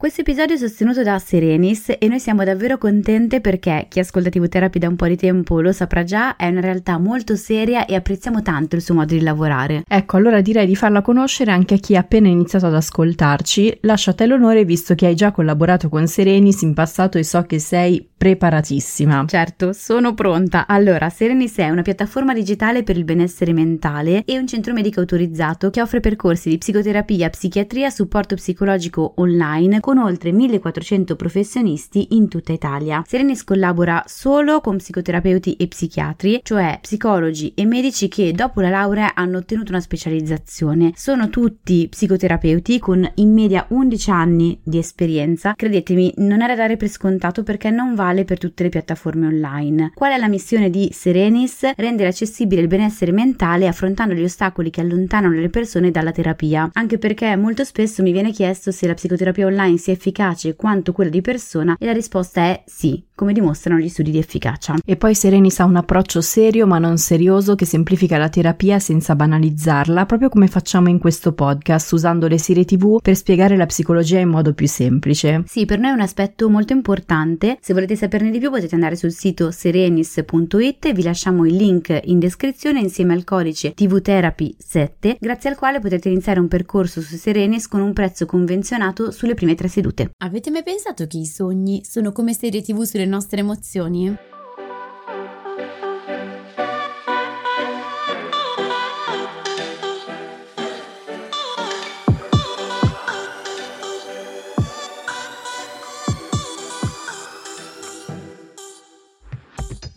[0.00, 4.46] Questo episodio è sostenuto da Serenis e noi siamo davvero contente perché chi ascolta TV
[4.46, 7.96] Therapy da un po' di tempo lo saprà già, è una realtà molto seria e
[7.96, 9.82] apprezziamo tanto il suo modo di lavorare.
[9.88, 13.78] Ecco, allora direi di farla conoscere anche a chi ha appena iniziato ad ascoltarci.
[13.80, 17.42] Lascio a te l'onore visto che hai già collaborato con Serenis in passato e so
[17.42, 19.24] che sei preparatissima.
[19.26, 20.68] Certo, sono pronta.
[20.68, 25.70] Allora, Serenis è una piattaforma digitale per il benessere mentale e un centro medico autorizzato
[25.70, 32.52] che offre percorsi di psicoterapia, psichiatria, supporto psicologico online con oltre 1400 professionisti in tutta
[32.52, 33.04] Italia.
[33.06, 39.14] Serenis collabora solo con psicoterapeuti e psichiatri, cioè psicologi e medici che dopo la laurea
[39.14, 40.92] hanno ottenuto una specializzazione.
[40.96, 45.54] Sono tutti psicoterapeuti con in media 11 anni di esperienza.
[45.54, 49.26] Credetemi, non è da dare per scontato perché non va uguale per tutte le piattaforme
[49.26, 49.92] online.
[49.94, 51.72] Qual è la missione di Serenis?
[51.76, 56.98] Rendere accessibile il benessere mentale affrontando gli ostacoli che allontanano le persone dalla terapia, anche
[56.98, 61.20] perché molto spesso mi viene chiesto se la psicoterapia online sia efficace quanto quella di
[61.20, 64.76] persona e la risposta è sì come dimostrano gli studi di efficacia.
[64.84, 69.16] E poi Serenis ha un approccio serio ma non serioso che semplifica la terapia senza
[69.16, 74.20] banalizzarla, proprio come facciamo in questo podcast, usando le serie TV per spiegare la psicologia
[74.20, 75.42] in modo più semplice.
[75.46, 77.58] Sì, per noi è un aspetto molto importante.
[77.60, 82.18] Se volete saperne di più potete andare sul sito serenis.it vi lasciamo il link in
[82.20, 87.66] descrizione insieme al codice TVTherapy 7, grazie al quale potete iniziare un percorso su Serenis
[87.66, 90.10] con un prezzo convenzionato sulle prime tre sedute.
[90.18, 94.16] Avete mai pensato che i sogni sono come serie TV sulle nostre emozioni?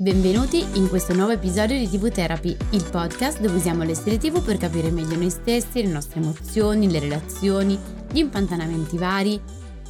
[0.02, 4.44] Benvenuti in questo nuovo episodio di TV Therapy, il podcast dove usiamo le serie TV
[4.44, 7.78] per capire meglio noi stessi, le nostre emozioni, le relazioni,
[8.12, 9.40] gli impantanamenti vari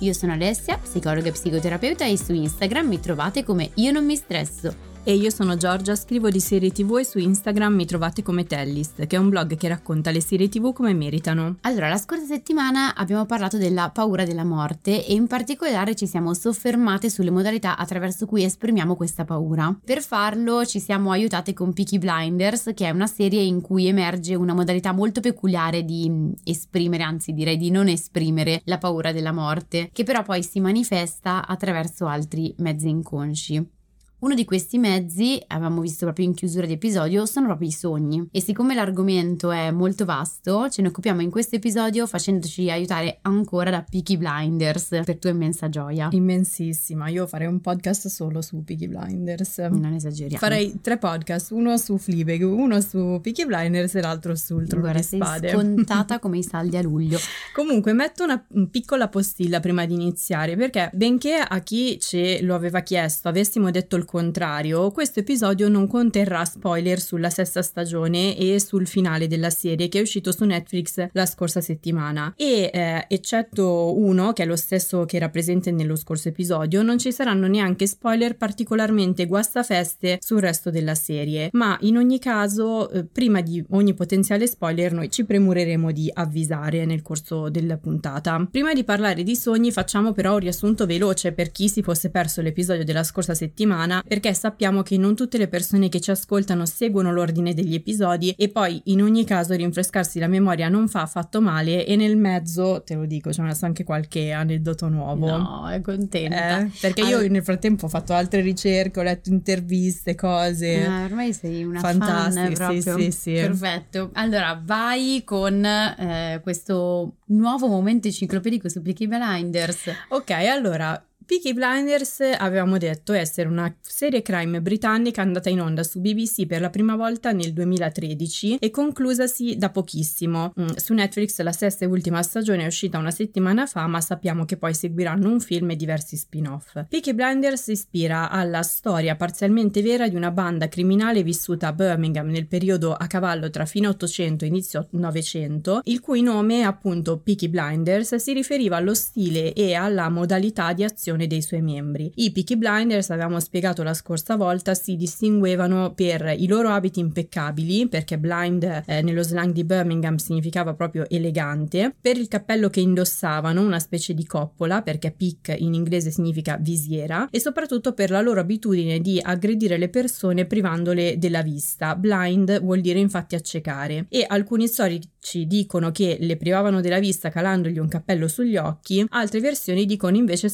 [0.01, 4.15] io sono Alessia, psicologa e psicoterapeuta e su Instagram mi trovate come Io non mi
[4.15, 4.90] stresso.
[5.03, 9.07] E io sono Giorgia, scrivo di serie tv e su Instagram mi trovate come Tellist,
[9.07, 11.57] che è un blog che racconta le serie tv come meritano.
[11.61, 16.35] Allora, la scorsa settimana abbiamo parlato della paura della morte e in particolare ci siamo
[16.35, 19.75] soffermate sulle modalità attraverso cui esprimiamo questa paura.
[19.83, 24.35] Per farlo ci siamo aiutate con Peaky Blinders, che è una serie in cui emerge
[24.35, 29.89] una modalità molto peculiare di esprimere, anzi direi di non esprimere la paura della morte,
[29.91, 33.79] che però poi si manifesta attraverso altri mezzi inconsci.
[34.21, 38.27] Uno di questi mezzi, avevamo visto proprio in chiusura di episodio, sono proprio i sogni.
[38.31, 43.71] E siccome l'argomento è molto vasto, ce ne occupiamo in questo episodio facendoci aiutare ancora
[43.71, 46.09] da Peaky Blinders, per tua immensa gioia.
[46.11, 49.57] Immensissima, io farei un podcast solo su Peaky Blinders.
[49.57, 50.37] Non esageriamo.
[50.37, 54.99] Farei tre podcast, uno su Fleabag, uno su Peaky Blinders e l'altro sul Trono Guarda,
[54.99, 55.47] di Spade.
[55.49, 57.17] sei scontata come i saldi a luglio.
[57.55, 62.81] Comunque metto una piccola postilla prima di iniziare, perché benché a chi ce lo aveva
[62.81, 68.85] chiesto avessimo detto il contrario, questo episodio non conterrà spoiler sulla sesta stagione e sul
[68.85, 72.33] finale della serie che è uscito su Netflix la scorsa settimana.
[72.35, 76.97] E eh, eccetto uno, che è lo stesso che era presente nello scorso episodio, non
[76.97, 81.47] ci saranno neanche spoiler particolarmente guastafeste sul resto della serie.
[81.53, 86.83] Ma in ogni caso, eh, prima di ogni potenziale spoiler, noi ci premureremo di avvisare
[86.83, 88.45] nel corso della puntata.
[88.51, 92.41] Prima di parlare di sogni, facciamo però un riassunto veloce per chi si fosse perso
[92.41, 97.11] l'episodio della scorsa settimana perché sappiamo che non tutte le persone che ci ascoltano seguono
[97.11, 101.85] l'ordine degli episodi e poi in ogni caso rinfrescarsi la memoria non fa affatto male
[101.85, 105.37] e nel mezzo, te lo dico, c'è messo anche qualche aneddoto nuovo.
[105.37, 106.59] No, è contenta.
[106.59, 110.85] Eh, perché io nel frattempo ho fatto altre ricerche, ho letto interviste, cose.
[110.85, 113.33] Ah, ormai sei una Fantastiche, fan sì, sì, sì.
[113.33, 114.09] Perfetto.
[114.13, 119.89] Allora, vai con eh, questo nuovo momento enciclopedico su Peaky Blinders.
[120.09, 125.99] Ok, allora Peaky Blinders avevamo detto essere una serie crime britannica andata in onda su
[126.01, 130.51] BBC per la prima volta nel 2013 e conclusasi da pochissimo.
[130.59, 134.45] Mm, su Netflix la sesta e ultima stagione è uscita una settimana fa, ma sappiamo
[134.45, 136.85] che poi seguiranno un film e diversi spin-off.
[136.89, 142.27] Peaky Blinders si ispira alla storia parzialmente vera di una banda criminale vissuta a Birmingham
[142.27, 147.47] nel periodo a cavallo tra fine 800 e inizio 900, il cui nome, appunto Peaky
[147.47, 152.11] Blinders, si riferiva allo stile e alla modalità di azione l'uccisione dei suoi membri.
[152.15, 157.87] I Peaky Blinders, avevamo spiegato la scorsa volta, si distinguevano per i loro abiti impeccabili,
[157.87, 163.61] perché blind eh, nello slang di Birmingham significava proprio elegante, per il cappello che indossavano,
[163.61, 168.39] una specie di coppola, perché peak in inglese significa visiera, e soprattutto per la loro
[168.39, 171.95] abitudine di aggredire le persone privandole della vista.
[171.95, 177.77] Blind vuol dire infatti accecare e alcuni storici dicono che le privavano della vista calandogli
[177.77, 180.49] un cappello sugli occhi, altre versioni dicono invece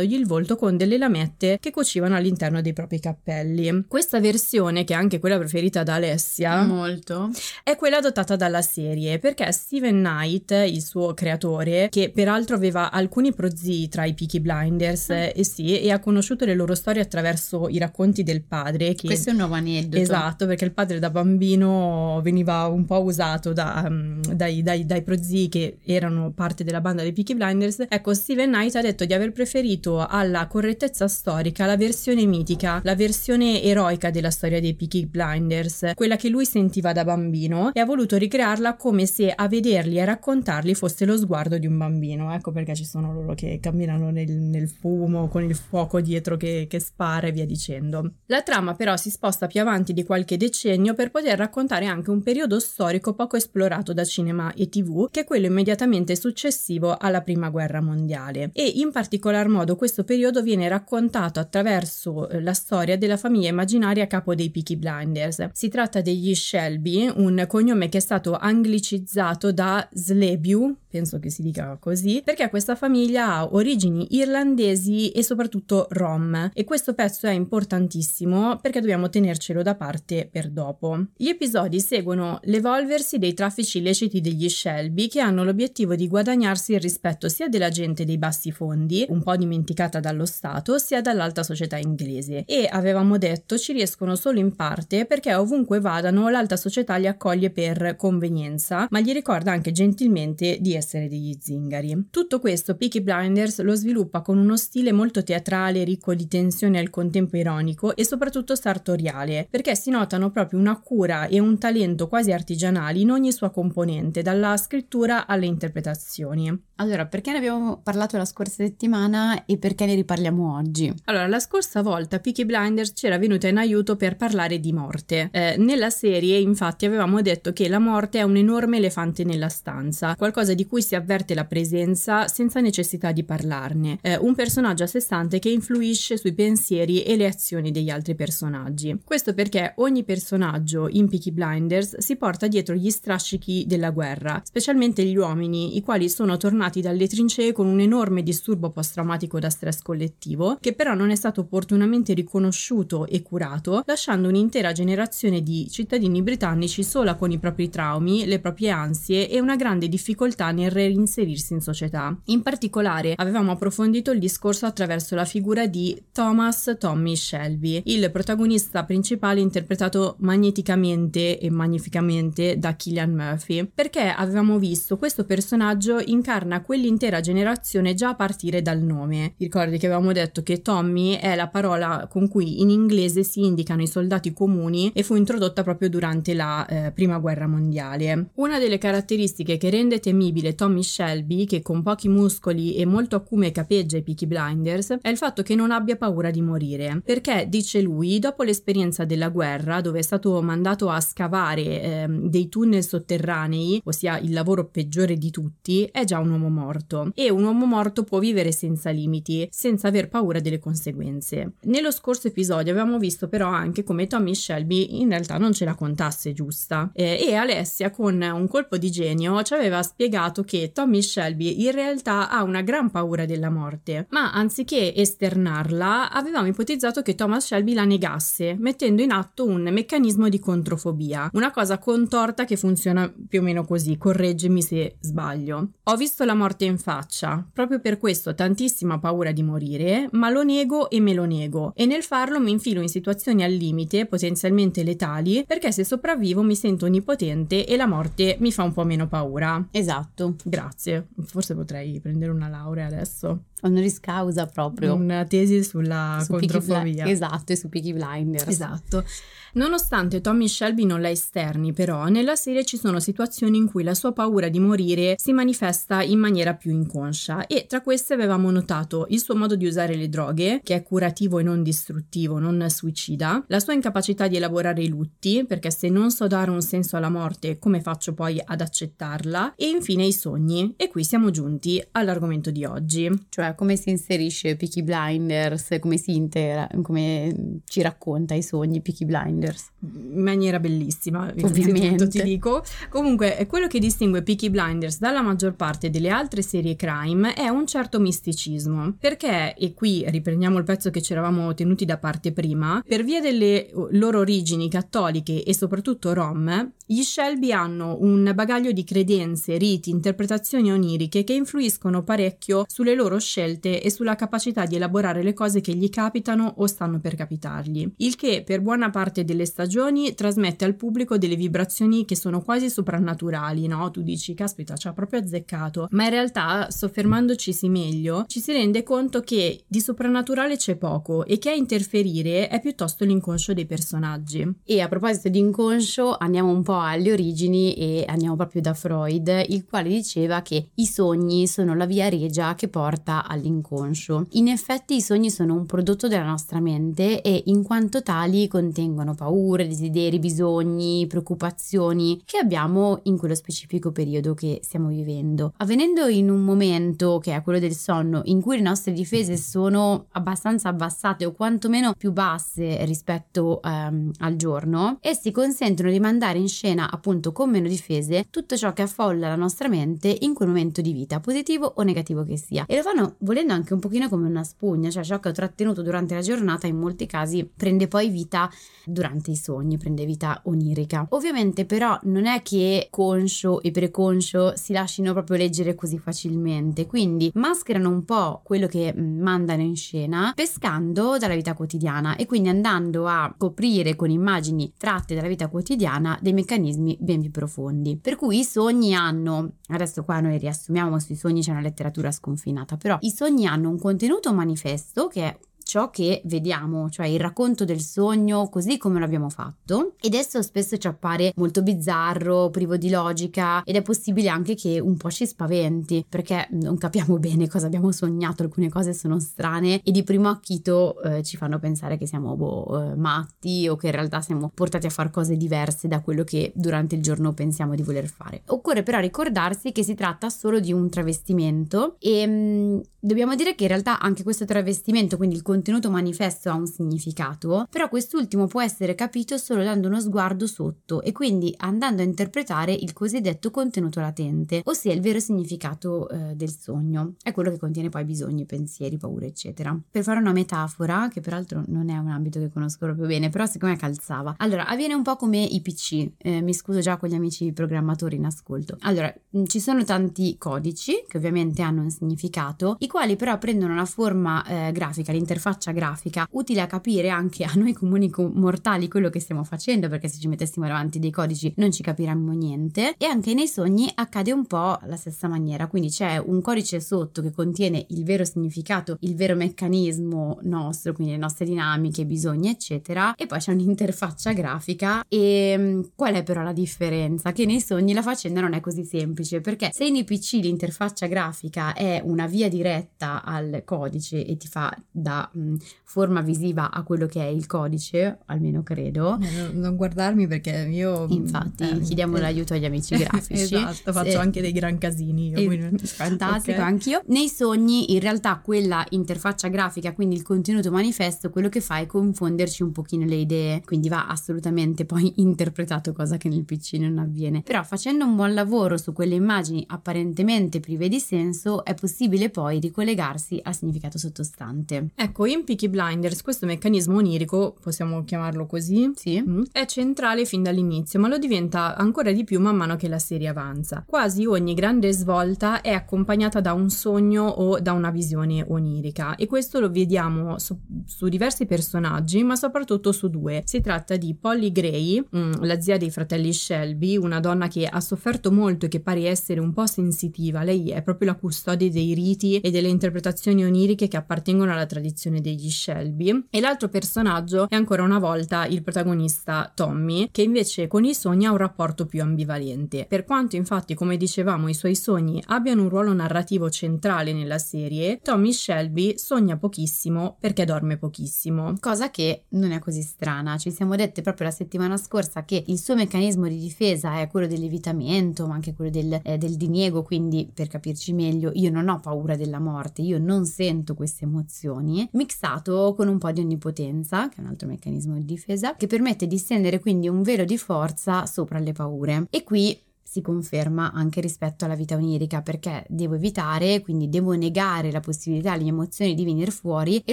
[0.00, 3.84] sfregiandogli il volto con delle lamette che cucivano all'interno dei propri cappelli.
[3.86, 7.30] Questa versione, che è anche quella preferita da Alessia, molto,
[7.62, 13.32] è quella adottata dalla serie perché Steven Knight, il suo creatore, che peraltro aveva alcuni
[13.32, 15.28] prozii tra i Peaky Blinders, mm.
[15.34, 18.94] e sì, e ha conosciuto le loro storie attraverso i racconti del padre.
[18.94, 19.06] Che...
[19.06, 20.02] Questo è un nuovo aneddoto.
[20.02, 25.02] Esatto, perché il padre da bambino veniva un po' usato da, um, dai, dai, dai
[25.02, 27.84] prozii che erano parte della banda dei Peaky Blinders.
[27.88, 32.94] Ecco, Steven Knight ha detto di aver preferito alla correttezza storica la versione mitica, la
[32.94, 37.84] versione eroica della storia dei Peaky Blinders, quella che lui sentiva da bambino e ha
[37.84, 42.32] voluto ricrearla come se a vederli e raccontarli fosse lo sguardo di un bambino.
[42.32, 46.66] Ecco perché ci sono loro che camminano nel, nel fumo con il fuoco dietro che,
[46.68, 48.12] che spara e via dicendo.
[48.26, 52.22] La trama però si sposta più avanti di qualche decennio per poter raccontare anche un
[52.22, 57.50] periodo storico poco esplorato da cinema e tv, che è quello immediatamente successivo alla prima
[57.50, 58.50] guerra mondiale.
[58.52, 64.06] E in particolar modo questo periodo viene raccontato attraverso eh, la storia della famiglia immaginaria
[64.06, 65.48] capo dei Peaky Blinders.
[65.54, 71.40] Si tratta degli Shelby, un cognome che è stato anglicizzato da Slebiu, penso che si
[71.40, 77.32] dica così, perché questa famiglia ha origini irlandesi e soprattutto rom e questo pezzo è
[77.32, 81.06] importantissimo perché dobbiamo tenercelo da parte per dopo.
[81.16, 86.80] Gli episodi seguono l'evolversi dei traffici illeciti degli Shelby che hanno l'obiettivo di guadagnarsi il
[86.80, 89.68] rispetto sia della gente dei bassi fondi, un po' dimenticata
[90.00, 95.34] dallo Stato, sia dall'alta società inglese e avevamo detto ci riescono solo in parte perché
[95.34, 101.08] ovunque vadano l'alta società li accoglie per convenienza, ma gli ricorda anche gentilmente di essere
[101.08, 102.08] degli zingari.
[102.10, 106.90] Tutto questo Peaky Blinders lo sviluppa con uno stile molto teatrale, ricco di tensione al
[106.90, 112.32] contempo ironico e soprattutto sartoriale, perché si notano proprio una cura e un talento quasi
[112.32, 116.68] artigianali in ogni sua componente, dalla scrittura alle interpretazioni.
[116.76, 120.92] Allora, perché ne abbiamo parlato la scorsa settimana e perché ne riparliamo oggi?
[121.04, 125.28] Allora, la scorsa volta Peaky Blinders ci era venuta in aiuto per parlare di morte.
[125.30, 130.16] Eh, nella serie, infatti, avevamo detto che la morte è un enorme elefante nella stanza,
[130.16, 134.86] qualcosa di cui si avverte la presenza senza necessità di parlarne, eh, un personaggio a
[134.88, 138.98] sé stante che influisce sui pensieri e le azioni degli altri personaggi.
[139.04, 145.04] Questo perché ogni personaggio in Peaky Blinders si porta dietro gli strascichi della guerra, specialmente
[145.04, 149.82] gli uomini, i quali sono tornati dalle trincee con un enorme disturbo post-traumatico da stress
[149.82, 156.22] collettivo, che però non è stato opportunamente riconosciuto e curato, lasciando un'intera generazione di cittadini
[156.22, 161.52] britannici sola con i propri traumi, le proprie ansie e una grande difficoltà nel reinserirsi
[161.52, 162.16] in società.
[162.26, 168.84] In particolare avevamo approfondito il discorso attraverso la figura di Thomas Tommy Shelby, il protagonista
[168.84, 177.20] principale interpretato magneticamente e magnificamente da Killian Murphy, perché avevamo visto questo personaggio incarna quell'intera
[177.20, 179.34] generazione già a partire dal nome.
[179.40, 183.80] Ricordi che avevamo detto che Tommy è la parola con cui in inglese si indicano
[183.80, 188.32] i soldati comuni e fu introdotta proprio durante la eh, prima guerra mondiale.
[188.34, 193.50] Una delle caratteristiche che rende temibile Tommy Shelby, che con pochi muscoli e molto acume
[193.50, 197.80] capeggia i Peaky Blinders, è il fatto che non abbia paura di morire, perché, dice
[197.80, 203.80] lui, dopo l'esperienza della guerra, dove è stato mandato a scavare eh, dei tunnel sotterranei,
[203.84, 207.10] ossia il lavoro peggiore di tutti, è già un uomo morto.
[207.14, 211.52] E un uomo morto può vivere senza limiti, senza aver paura delle conseguenze.
[211.62, 215.74] Nello scorso episodio avevamo visto però anche come Tommy Shelby in realtà non ce la
[215.74, 221.02] contasse giusta eh, e Alessia con un colpo di genio ci aveva spiegato che Tommy
[221.02, 227.14] Shelby in realtà ha una gran paura della morte, ma anziché esternarla avevamo ipotizzato che
[227.14, 232.56] Thomas Shelby la negasse, mettendo in atto un meccanismo di controfobia, una cosa contorta che
[232.56, 235.72] funziona più o meno così, correggimi se sbaglio.
[235.84, 240.42] Ho visto la morte in faccia, proprio per questo tantissima paura di morire, ma lo
[240.42, 244.82] nego e me lo nego e nel farlo mi infilo in situazioni al limite, potenzialmente
[244.82, 249.08] letali, perché se sopravvivo mi sento onnipotente e la morte mi fa un po' meno
[249.08, 249.68] paura.
[249.70, 250.36] Esatto.
[250.44, 251.08] Grazie.
[251.22, 253.44] Forse potrei prendere una laurea adesso.
[253.62, 254.94] Honoris causa proprio.
[254.94, 257.04] Una tesi sulla Su controfobia.
[257.04, 258.46] Bli- esatto, e su Peaky Blinders.
[258.46, 259.04] Esatto.
[259.52, 263.94] Nonostante Tommy Shelby non la esterni, però, nella serie ci sono situazioni in cui la
[263.94, 269.06] sua paura di morire si manifesta in maniera più inconscia e tra queste avevamo notato
[269.08, 273.42] il suo modo di usare le droghe, che è curativo e non distruttivo, non suicida,
[273.48, 277.10] la sua incapacità di elaborare i lutti, perché se non so dare un senso alla
[277.10, 279.54] morte, come faccio poi ad accettarla?
[279.56, 280.74] E infine i sogni.
[280.76, 283.10] E qui siamo giunti all'argomento di oggi.
[283.28, 289.04] Cioè, come si inserisce Peaky Blinders, come si intera, come ci racconta i sogni Peaky
[289.04, 289.68] Blinders.
[289.80, 292.08] in maniera bellissima, Ovviamente.
[292.08, 292.62] ti dico.
[292.88, 297.48] Comunque, è quello che distingue Peaky Blinders dalla maggior parte delle altre serie crime è
[297.48, 298.94] un certo misticismo.
[298.98, 303.20] Perché, e qui riprendiamo il pezzo che ci eravamo tenuti da parte prima, per via
[303.20, 309.90] delle loro origini cattoliche e soprattutto rom, gli Shelby hanno un bagaglio di credenze, riti,
[309.90, 315.60] interpretazioni oniriche che influiscono parecchio sulle loro scelte e sulla capacità di elaborare le cose
[315.60, 317.88] che gli capitano o stanno per capitargli.
[317.98, 322.68] Il che per buona parte delle stagioni trasmette al pubblico delle vibrazioni che sono quasi
[322.68, 323.88] soprannaturali, no?
[323.92, 325.86] Tu dici, caspita, ci ha proprio azzeccato.
[325.92, 331.38] Ma in realtà, soffermandoci meglio, ci si rende conto che di soprannaturale c'è poco e
[331.38, 334.44] che a interferire è piuttosto l'inconscio dei personaggi.
[334.64, 339.44] E a proposito di inconscio, andiamo un po' alle origini e andiamo proprio da Freud,
[339.48, 344.26] il quale diceva che i sogni sono la via regia che porta all'inconscio.
[344.30, 349.14] In effetti i sogni sono un prodotto della nostra mente e in quanto tali contengono
[349.14, 355.52] paure, desideri, bisogni, preoccupazioni che abbiamo in quello specifico periodo che stiamo vivendo.
[355.58, 360.06] Avvenendo in un momento che è quello del sonno in cui le nostre difese sono
[360.12, 366.48] abbastanza abbassate o quantomeno più basse rispetto ehm, al giorno, essi consentono di mandare in
[366.48, 370.80] scena appunto con meno difese tutto ciò che affolla la nostra mente in quel momento
[370.80, 372.64] di vita, positivo o negativo che sia.
[372.66, 375.82] E lo fanno volendo anche un pochino come una spugna, cioè ciò che ho trattenuto
[375.82, 378.50] durante la giornata in molti casi prende poi vita
[378.84, 381.06] durante i sogni, prende vita onirica.
[381.10, 387.30] Ovviamente però non è che conscio e preconscio si lasciano proprio leggere così facilmente, quindi
[387.34, 392.48] mascherano un po' quello che mm, mandano in scena pescando dalla vita quotidiana e quindi
[392.48, 396.59] andando a coprire con immagini tratte dalla vita quotidiana dei meccanismi
[396.98, 397.96] ben più profondi.
[397.96, 402.76] Per cui i sogni hanno, adesso qua noi riassumiamo sui sogni c'è una letteratura sconfinata,
[402.76, 405.38] però i sogni hanno un contenuto manifesto che è
[405.70, 410.76] ciò che vediamo, cioè il racconto del sogno così come l'abbiamo fatto ed esso spesso
[410.76, 415.28] ci appare molto bizzarro, privo di logica ed è possibile anche che un po' ci
[415.28, 420.28] spaventi perché non capiamo bene cosa abbiamo sognato, alcune cose sono strane e di primo
[420.28, 424.50] acchito eh, ci fanno pensare che siamo boh, eh, matti o che in realtà siamo
[424.52, 428.42] portati a fare cose diverse da quello che durante il giorno pensiamo di voler fare.
[428.46, 433.62] Occorre però ricordarsi che si tratta solo di un travestimento e mh, dobbiamo dire che
[433.62, 435.58] in realtà anche questo travestimento, quindi il contenuto
[435.90, 441.12] manifesto ha un significato, però quest'ultimo può essere capito solo dando uno sguardo sotto e
[441.12, 447.14] quindi andando a interpretare il cosiddetto contenuto latente, ossia il vero significato eh, del sogno.
[447.22, 449.78] È quello che contiene poi bisogni, pensieri, paure, eccetera.
[449.90, 453.46] Per fare una metafora, che peraltro non è un ambito che conosco proprio bene, però
[453.46, 454.34] siccome calzava.
[454.38, 458.16] Allora, avviene un po' come i PC, eh, mi scuso già con gli amici programmatori
[458.16, 458.76] in ascolto.
[458.80, 463.72] Allora, mh, ci sono tanti codici che ovviamente hanno un significato, i quali però prendono
[463.72, 468.88] una forma eh, grafica, l'interfaccia grafica, utile a capire anche a noi comuni com- mortali
[468.88, 472.94] quello che stiamo facendo, perché se ci mettessimo davanti dei codici non ci capiremmo niente.
[472.96, 477.22] E anche nei sogni accade un po' alla stessa maniera, quindi c'è un codice sotto
[477.22, 483.14] che contiene il vero significato, il vero meccanismo nostro, quindi le nostre dinamiche, bisogni, eccetera,
[483.14, 485.04] e poi c'è un'interfaccia grafica.
[485.08, 487.32] E mh, qual è però la differenza?
[487.32, 491.74] Che nei sogni la faccenda non è così semplice, perché se in IPC l'interfaccia grafica
[491.74, 497.06] è una via diretta al codice e ti fa da mh, forma visiva a quello
[497.06, 499.18] che è il codice, almeno credo.
[499.20, 501.06] Eh, Non guardarmi perché io...
[501.08, 503.54] Infatti, eh, chiediamo eh, l'aiuto agli amici grafici.
[503.54, 505.38] esatto, faccio Se- anche dei gran casini io.
[505.38, 506.64] Eh, quindi- Fantastico, Ok.
[506.64, 507.02] anch'io.
[507.06, 511.86] Nei sogni, in realtà, quella interfaccia grafica, quindi il contenuto manifesto, quello che fa è
[511.86, 516.98] confonderci un pochino le idee, quindi va assolutamente poi interpretato, cosa che nel PC non
[516.98, 517.42] avviene.
[517.42, 522.58] Però facendo un buon lavoro su quelle immagini apparentemente prive di senso, è possibile poi
[522.60, 524.88] ricollegarsi al significato sottostante.
[524.94, 529.22] Ecco, in Peaky Blinders questo meccanismo onirico, possiamo chiamarlo così, Sì.
[529.26, 529.42] Mm.
[529.52, 533.28] È centrale fin dall'inizio, ma lo diventa ancora di più man mano che la serie
[533.28, 533.84] avanza.
[533.86, 539.26] Quasi ogni grande svolta è accompagnata da un sogno o da una visione onirica e
[539.26, 543.42] questo lo vediamo su, su diversi personaggi, ma soprattutto su due.
[543.44, 547.80] Si tratta di Polly Gray, mm, la zia dei fratelli Shelby, una donna che ha
[547.80, 550.42] sofferto molto e che pare essere un po' sensitiva.
[550.42, 555.09] Lei è proprio la custode dei riti e delle interpretazioni oniriche che appartengono alla tradizione
[555.18, 556.26] degli Shelby.
[556.30, 561.26] E l'altro personaggio è ancora una volta il protagonista Tommy, che invece con i sogni
[561.26, 562.86] ha un rapporto più ambivalente.
[562.88, 567.98] Per quanto infatti, come dicevamo, i suoi sogni abbiano un ruolo narrativo centrale nella serie,
[568.02, 571.54] Tommy Shelby sogna pochissimo perché dorme pochissimo.
[571.58, 573.38] Cosa che non è così strana.
[573.38, 577.26] Ci siamo dette proprio la settimana scorsa che il suo meccanismo di difesa è quello
[577.26, 579.82] dell'evitamento, ma anche quello del, eh, del diniego.
[579.82, 584.88] Quindi, per capirci meglio, io non ho paura della morte, io non sento queste emozioni.
[585.00, 589.06] Mixato con un po' di onnipotenza, che è un altro meccanismo di difesa, che permette
[589.06, 592.06] di stendere quindi un velo di forza sopra le paure.
[592.10, 597.70] E qui si conferma anche rispetto alla vita onirica perché devo evitare, quindi devo negare
[597.70, 599.92] la possibilità alle emozioni di venire fuori e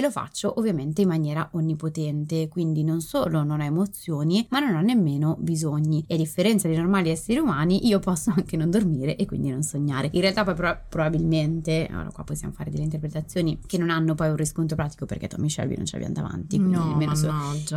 [0.00, 4.80] lo faccio ovviamente in maniera onnipotente, quindi non solo non ho emozioni ma non ho
[4.80, 9.26] nemmeno bisogni e a differenza dei normali esseri umani io posso anche non dormire e
[9.26, 10.08] quindi non sognare.
[10.14, 14.28] In realtà poi pro- probabilmente, allora qua possiamo fare delle interpretazioni che non hanno poi
[14.30, 17.30] un riscontro pratico perché Tommy Shelby non ci abbiamo davanti, quindi No, nemmeno so-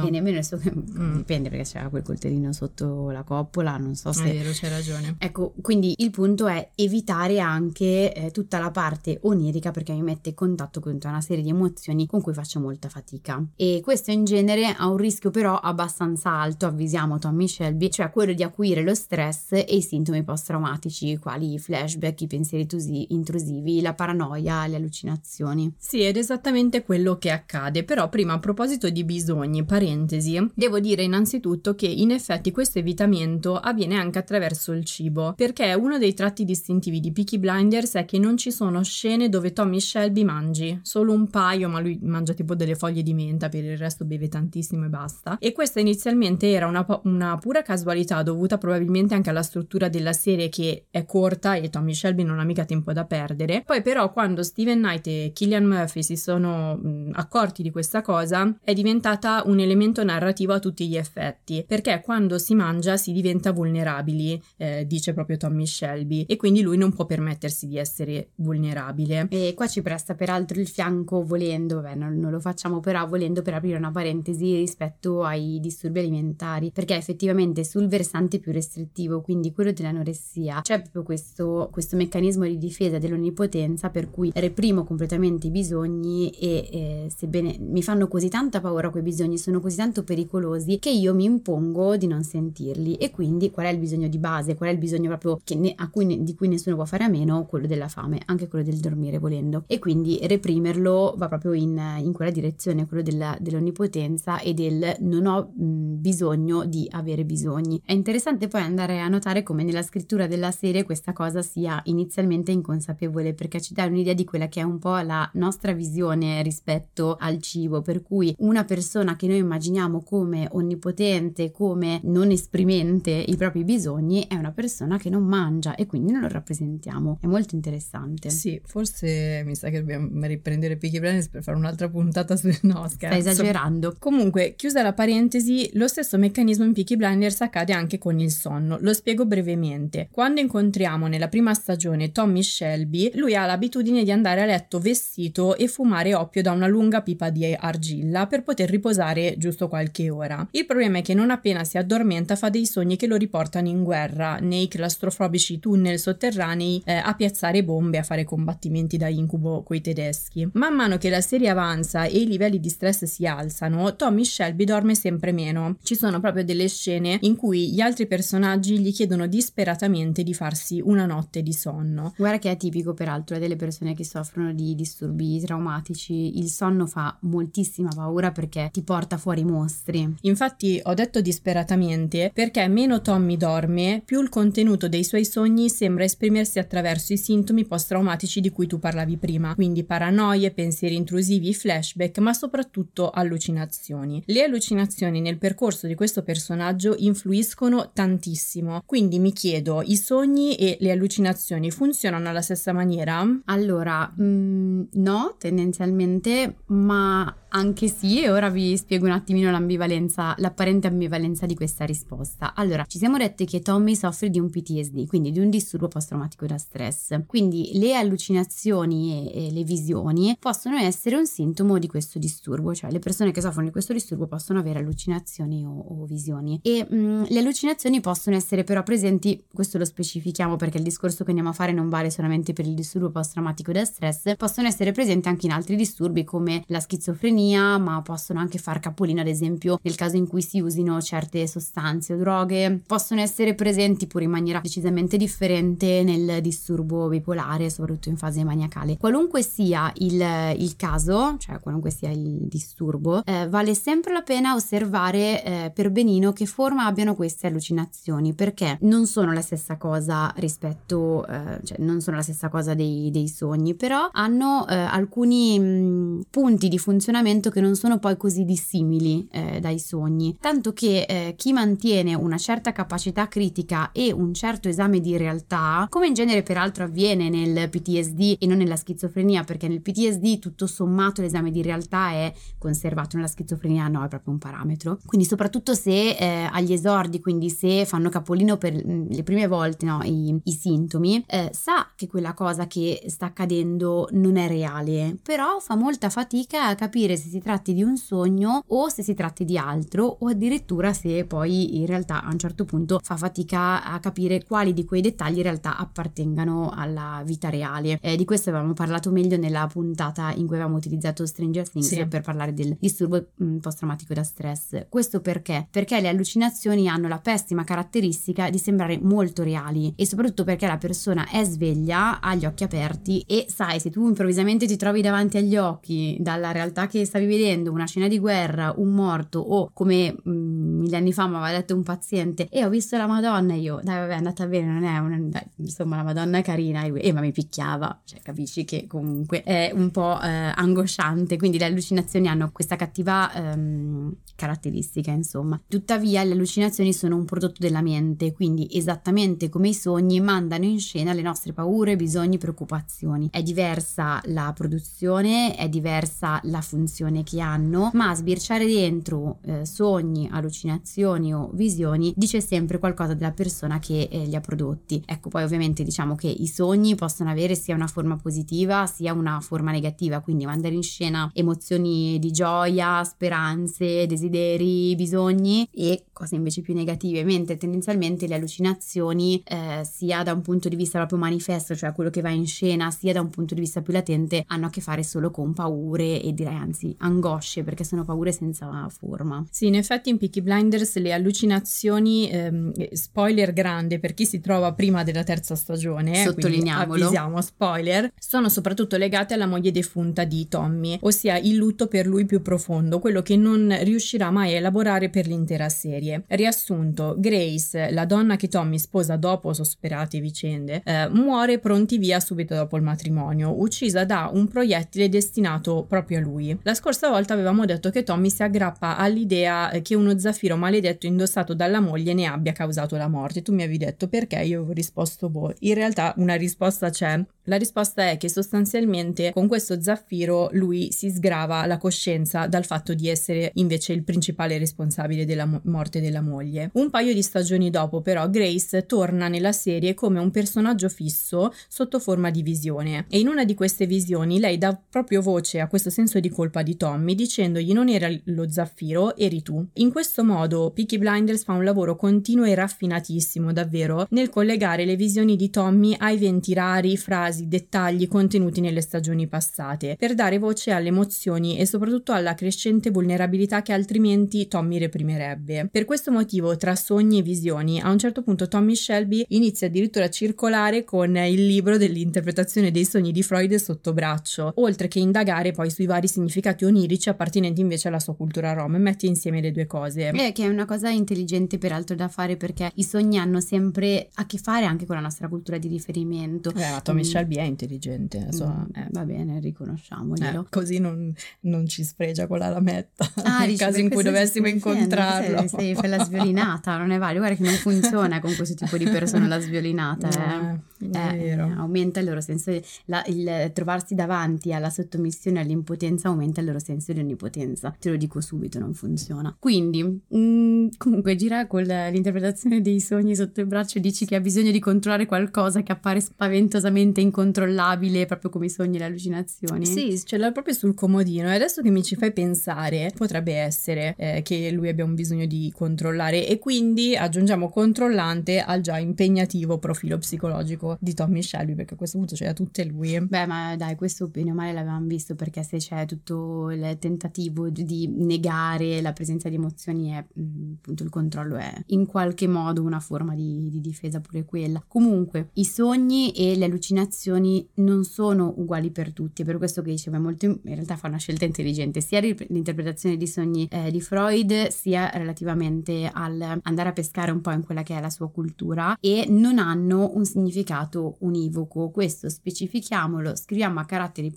[0.04, 1.18] e nemmeno il suo Mm.
[1.18, 5.11] dipende perché c'era quel coltellino sotto la coppola, non so È se vero, c'hai ragione.
[5.18, 10.30] Ecco, quindi il punto è evitare anche eh, tutta la parte onirica perché mi mette
[10.30, 13.44] in contatto con tutta una serie di emozioni con cui faccio molta fatica.
[13.56, 18.34] E questo in genere ha un rischio però abbastanza alto, avvisiamo Tommy Shelby, cioè quello
[18.34, 22.68] di acuire lo stress e i sintomi post-traumatici quali i flashback, i pensieri
[23.10, 25.74] intrusivi, la paranoia, le allucinazioni.
[25.78, 27.84] Sì, ed esattamente quello che accade.
[27.84, 33.58] Però prima a proposito di bisogni, parentesi, devo dire innanzitutto che in effetti questo evitamento
[33.58, 35.01] avviene anche attraverso il cibo,
[35.36, 39.54] perché uno dei tratti distintivi di Peaky Blinders è che non ci sono scene dove
[39.54, 43.64] Tommy Shelby mangi, solo un paio, ma lui mangia tipo delle foglie di menta, per
[43.64, 45.38] il resto beve tantissimo e basta.
[45.40, 50.50] E questa inizialmente era una, una pura casualità dovuta probabilmente anche alla struttura della serie
[50.50, 53.64] che è corta e Tommy Shelby non ha mica tempo da perdere.
[53.66, 58.54] Poi però quando Steven Knight e Killian Murphy si sono mh, accorti di questa cosa
[58.64, 63.52] è diventata un elemento narrativo a tutti gli effetti, perché quando si mangia si diventa
[63.52, 69.28] vulnerabili, eh, dice proprio Tommy Shelby, e quindi lui non può permettersi di essere vulnerabile.
[69.30, 73.42] E qua ci presta peraltro il fianco volendo, vabbè non, non lo facciamo però volendo
[73.42, 79.52] per aprire una parentesi rispetto ai disturbi alimentari, perché effettivamente sul versante più restrittivo, quindi
[79.52, 85.52] quello dell'anoressia, c'è proprio questo, questo meccanismo di difesa dell'onnipotenza per cui reprimo completamente i
[85.52, 90.80] bisogni e eh, sebbene mi fanno così tanta paura quei bisogni, sono così tanto pericolosi
[90.80, 94.56] che io mi impongo di non sentirli e quindi qual è il bisogno di base,
[94.56, 97.46] qual è il bisogno proprio ne- cui ne- di cui nessuno può fare a meno,
[97.46, 102.12] quello della fame, anche quello del dormire volendo e quindi reprimerlo va proprio in, in
[102.12, 107.82] quella direzione, quello della- dell'onnipotenza e del non ho mh, bisogno di avere bisogni.
[107.86, 112.52] È interessante poi andare a notare come nella scrittura della serie questa cosa sia inizialmente
[112.52, 117.16] inconsapevole perché ci dà un'idea di quella che è un po' la nostra visione rispetto
[117.20, 123.36] al cibo, per cui una persona che noi immaginiamo come onnipotente, come non esprimente i
[123.36, 127.20] propri bisogni, è una persona che non mangia e quindi non lo rappresentiamo.
[127.22, 128.30] È molto interessante.
[128.30, 132.50] Sì, forse mi sa che dobbiamo riprendere Peaky Blinders per fare un'altra puntata su...
[132.62, 133.20] No, scherzo.
[133.20, 133.96] Stai esagerando.
[133.98, 138.78] Comunque, chiusa la parentesi, lo stesso meccanismo in Peaky Blinders accade anche con il sonno.
[138.80, 140.08] Lo spiego brevemente.
[140.12, 145.56] Quando incontriamo nella prima stagione Tommy Shelby, lui ha l'abitudine di andare a letto vestito
[145.56, 150.48] e fumare oppio da una lunga pipa di argilla per poter riposare giusto qualche ora.
[150.52, 153.84] Il problema è che non appena si addormenta fa dei sogni che lo riportano in
[153.84, 159.82] guerra, nei claustrofobici tunnel sotterranei, eh, a piazzare bombe, a fare combattimenti da incubo coi
[159.82, 160.50] tedeschi.
[160.54, 164.64] Man mano che la serie avanza e i livelli di stress si alzano, Tommy Shelby
[164.64, 165.78] dorme sempre meno.
[165.84, 170.82] Ci sono proprio delle scene in cui gli altri personaggi gli chiedono disperatamente di farsi
[170.84, 172.14] una notte di sonno.
[172.18, 177.18] Guarda che è tipico peraltro delle persone che soffrono di disturbi traumatici, il sonno fa
[177.22, 180.16] moltissima paura perché ti porta fuori mostri.
[180.22, 186.04] Infatti ho detto disperatamente perché meno Tommy dorme, più il contenuto dei suoi sogni sembra
[186.04, 192.18] esprimersi attraverso i sintomi post-traumatici di cui tu parlavi prima, quindi paranoie, pensieri intrusivi, flashback,
[192.18, 194.22] ma soprattutto allucinazioni.
[194.26, 200.76] Le allucinazioni nel percorso di questo personaggio influiscono tantissimo, quindi mi chiedo, i sogni e
[200.82, 203.26] le allucinazioni funzionano alla stessa maniera?
[203.46, 210.88] Allora, mm, no, tendenzialmente, ma Anche sì, e ora vi spiego un attimino l'ambivalenza, l'apparente
[210.88, 212.54] ambivalenza di questa risposta.
[212.56, 216.46] Allora, ci siamo detti che Tommy soffre di un PTSD, quindi di un disturbo post-traumatico
[216.46, 217.26] da stress.
[217.26, 222.90] Quindi le allucinazioni e, e le visioni possono essere un sintomo di questo disturbo, cioè
[222.90, 226.58] le persone che soffrono di questo disturbo possono avere allucinazioni o, o visioni.
[226.64, 231.26] E mh, mm, le allucinazioni possono essere però presenti, questo lo specifichiamo perché il discorso
[231.26, 234.94] che andiamo a fare non vale solamente per il disturbo post-traumatico da stress, possono essere
[234.94, 239.80] presenti anche in altri disturbi come la schizofrenia, ma possono anche far capolino ad esempio
[239.82, 244.30] nel caso in cui si usino certe sostanze o droghe, possono essere presenti pure in
[244.30, 248.98] maniera decisamente differente nel disturbo bipolare, soprattutto in fase maniacale.
[248.98, 250.22] Qualunque sia il,
[250.58, 255.92] il caso, cioè qualunque sia il disturbo, eh, vale sempre la pena osservare eh, per
[255.92, 261.78] benino che forma abbiano queste allucinazioni, perché non sono la stessa cosa rispetto, eh, cioè
[261.80, 266.78] non sono la stessa cosa dei, dei sogni, però hanno eh, alcuni mh, punti di
[266.78, 272.14] funzionamento che non sono poi così dissimili eh, dai sogni, tanto che eh, chi mantiene
[272.14, 277.30] una certa capacità critica e un certo esame di realtà, come in genere peraltro avviene
[277.30, 282.34] nel PTSD e non nella schizofrenia, perché nel PTSD tutto sommato l'esame di realtà è
[282.58, 285.00] conservato, nella schizofrenia no, è proprio un parametro.
[285.06, 289.86] Quindi soprattutto se eh, agli esordi, quindi se fanno capolino per mm, le prime volte
[289.86, 295.18] no, i, i, sintomi, eh, sa che quella cosa che sta accadendo non è reale,
[295.22, 299.14] però fa molta fatica a capire se si tratti di un sogno o se si
[299.14, 303.84] tratti di altro o addirittura se poi in realtà a un certo punto fa fatica
[303.84, 308.00] a capire quali di quei dettagli in realtà appartengano alla vita reale.
[308.02, 312.06] Eh, di questo avevamo parlato meglio nella puntata in cui avevamo utilizzato Stranger Things sì.
[312.08, 314.88] per parlare del disturbo mm, post-traumatico da stress.
[314.90, 315.68] Questo perché?
[315.70, 320.78] Perché le allucinazioni hanno la pessima caratteristica di sembrare molto reali e soprattutto perché la
[320.78, 325.38] persona è sveglia, ha gli occhi aperti e sai, se tu improvvisamente ti trovi davanti
[325.38, 330.16] agli occhi dalla realtà che stavi vedendo, una scena di guerra, un morto o come
[330.28, 333.58] mm, mille anni fa mi aveva detto un paziente e ho visto la Madonna e
[333.58, 336.84] io, dai vabbè è andata bene, non è una, dai, insomma la Madonna è carina
[336.84, 341.58] e, e ma mi picchiava, cioè capisci che comunque è un po' eh, angosciante, quindi
[341.58, 345.60] le allucinazioni hanno questa cattiva ehm, caratteristica insomma.
[345.68, 350.80] Tuttavia le allucinazioni sono un prodotto della mente, quindi esattamente come i sogni mandano in
[350.80, 353.28] scena le nostre paure, bisogni, preoccupazioni.
[353.32, 360.30] È diversa la produzione, è diversa la funzione che hanno, ma sbirciare dentro eh, sogni,
[360.32, 365.02] allucinazioni o visioni dice sempre qualcosa della persona che eh, li ha prodotti.
[365.06, 369.40] Ecco, poi ovviamente diciamo che i sogni possono avere sia una forma positiva sia una
[369.42, 376.62] forma negativa, quindi mandare in scena emozioni di gioia, speranze, desideri, bisogni e cose invece
[376.62, 381.76] più negative, mentre tendenzialmente le allucinazioni eh, sia da un punto di vista proprio manifesto,
[381.76, 384.68] cioè quello che va in scena, sia da un punto di vista più latente, hanno
[384.68, 389.44] a che fare solo con paure e direi anzi angosce, perché sono paure senza forma.
[389.50, 394.74] Sì, in effetti in Peaky Blinders le allucinazioni, ehm, spoiler grande per chi si trova
[394.74, 397.04] prima della terza stagione, sottolineiamolo.
[397.04, 402.26] Avvisiamo, spoiler, sono soprattutto legate alla moglie defunta di Tommy, ossia il lutto per lui
[402.26, 406.24] più profondo, quello che non riuscirà mai a elaborare per l'intera serie.
[406.28, 412.56] Riassunto, Grace, la donna che Tommy sposa dopo sosperate vicende, eh, muore pronti via subito
[412.56, 416.58] dopo il matrimonio, uccisa da un proiettile destinato proprio a lui.
[416.64, 421.54] La scorsa volta avevamo detto che Tommy si aggrappa all'idea che uno zaffiro maledetto indossato
[421.54, 423.42] dalla moglie ne abbia causato la morte.
[423.42, 424.42] Tu mi avevi detto perché?
[424.42, 425.54] Io avevo risposto boh.
[425.60, 427.24] In realtà una risposta c'è.
[427.46, 432.94] La risposta è che sostanzialmente con questo zaffiro lui si sgrava la coscienza dal fatto
[432.94, 436.70] di essere invece il principale responsabile della mo- morte della moglie.
[436.74, 442.00] Un paio di stagioni dopo però Grace torna nella serie come un personaggio fisso sotto
[442.00, 445.90] forma di visione e in una di queste visioni lei dà proprio voce a questo
[445.90, 449.66] senso di colpa di Tommy dicendogli non era lo zaffiro, eri tu.
[449.74, 454.96] In questo modo Peaky Blinders fa un lavoro continuo e raffinatissimo davvero nel collegare le
[454.96, 460.38] visioni di Tommy a eventi rari, frasi frasi, dettagli contenuti nelle stagioni passate, per dare
[460.38, 465.70] voce alle emozioni e soprattutto alla crescente vulnerabilità che altrimenti Tommy reprimerebbe.
[465.72, 470.06] Per questo motivo, tra sogni e visioni, a un certo punto Tommy Shelby inizia addirittura
[470.06, 475.52] a circolare con il libro dell'interpretazione dei sogni di Freud sotto braccio, oltre che indagare
[475.52, 479.52] poi sui vari significati onirici appartenenti invece alla sua cultura rom e mette insieme le
[479.52, 480.10] due cose.
[480.10, 484.26] Eh, che è una cosa intelligente peraltro da fare perché i sogni hanno sempre a
[484.26, 486.52] che fare anche con la nostra cultura di riferimento.
[486.56, 487.04] Eh, Tommy mm.
[487.04, 488.88] Shelby Shelby è intelligente, insomma, mm, eh.
[488.92, 490.42] va bene, riconosciamoglielo.
[490.42, 494.48] Eh, così non, non, ci sfregia con la lametta ah, nel caso in cui dovessimo
[494.48, 495.48] incontrarlo.
[495.48, 498.86] Sei, sei, la sviolinata, non è valido, guarda che non funziona con questo tipo di
[498.86, 500.10] persona la sviolinata.
[500.22, 500.71] Eh.
[500.92, 506.48] Eh, aumenta il loro senso, la, il trovarsi davanti alla sottomissione e all'impotenza aumenta il
[506.48, 507.76] loro senso di onnipotenza.
[507.80, 509.36] Te lo dico subito, non funziona.
[509.38, 514.16] Quindi, mh, mm, comunque, gira con l'interpretazione dei sogni sotto il braccio e dici che
[514.16, 518.86] ha bisogno di controllare qualcosa che appare spaventosamente incontrollabile, proprio come i sogni e le
[518.86, 519.66] allucinazioni.
[519.66, 523.96] Sì, ce l'ha proprio sul comodino e adesso che mi ci fai pensare, potrebbe essere
[523.98, 529.58] eh, che lui abbia un bisogno di controllare e quindi aggiungiamo controllante al già impegnativo
[529.58, 533.00] profilo psicologico di Tommy Shelby perché a questo punto c'era tutte lui.
[533.00, 537.50] Beh, ma dai, questo bene o male l'avevamo visto perché se c'è tutto il tentativo
[537.50, 542.62] di negare la presenza di emozioni è mm, appunto il controllo è in qualche modo
[542.62, 544.64] una forma di, di difesa pure quella.
[544.68, 549.72] Comunque, i sogni e le allucinazioni non sono uguali per tutti, è per questo che
[549.72, 553.82] dicevo, è molto in realtà fa una scelta intelligente sia l'interpretazione di sogni eh, di
[553.82, 558.10] Freud sia relativamente al andare a pescare un po' in quella che è la sua
[558.10, 560.61] cultura e non hanno un significato
[561.00, 561.70] univoco.
[561.70, 564.16] Questo specifichiamolo, scriviamo a caratteri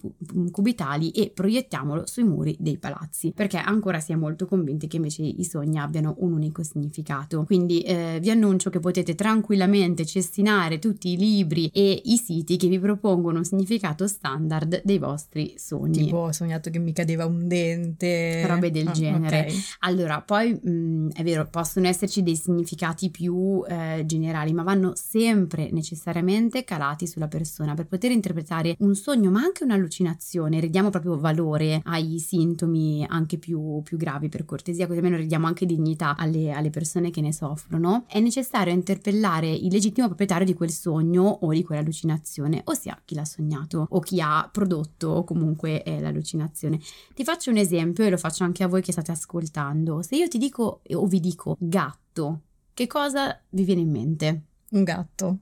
[0.50, 5.22] cubitali e proiettiamolo sui muri dei palazzi, perché ancora si è molto convinti che invece
[5.22, 7.44] i sogni abbiano un unico significato.
[7.44, 12.68] Quindi eh, vi annuncio che potete tranquillamente cestinare tutti i libri e i siti che
[12.68, 16.04] vi propongono un significato standard dei vostri sogni.
[16.04, 18.46] Tipo ho sognato che mi cadeva un dente.
[18.46, 19.40] Robe del ah, genere.
[19.40, 19.54] Okay.
[19.80, 24.92] Allora, poi mh, mm, è vero, possono esserci dei significati più eh, generali, ma vanno
[24.94, 26.33] sempre necessariamente
[26.64, 30.60] calati sulla persona per poter interpretare un sogno, ma anche un'allucinazione.
[30.60, 35.66] Ridiamo proprio valore ai sintomi anche più, più gravi, per cortesia, così almeno ridiamo anche
[35.66, 38.04] dignità alle, alle persone che ne soffrono.
[38.06, 43.24] È necessario interpellare il legittimo proprietario di quel sogno o di quell'allucinazione, ossia chi l'ha
[43.24, 46.80] sognato o chi ha prodotto comunque eh, l'allucinazione.
[47.14, 50.02] Ti faccio un esempio e lo faccio anche a voi che state ascoltando.
[50.02, 52.40] Se io ti dico o vi dico gatto,
[52.74, 54.42] che cosa vi viene in mente?
[54.70, 55.38] Un gatto.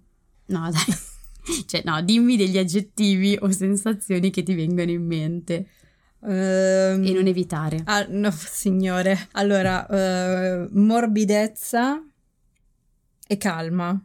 [0.53, 1.65] No, dai.
[1.67, 5.67] cioè, no, dimmi degli aggettivi o sensazioni che ti vengono in mente.
[6.21, 7.83] Um, e non evitare.
[7.85, 9.29] Ah, no, signore.
[9.33, 12.01] Allora, uh, morbidezza
[13.27, 14.01] e calma.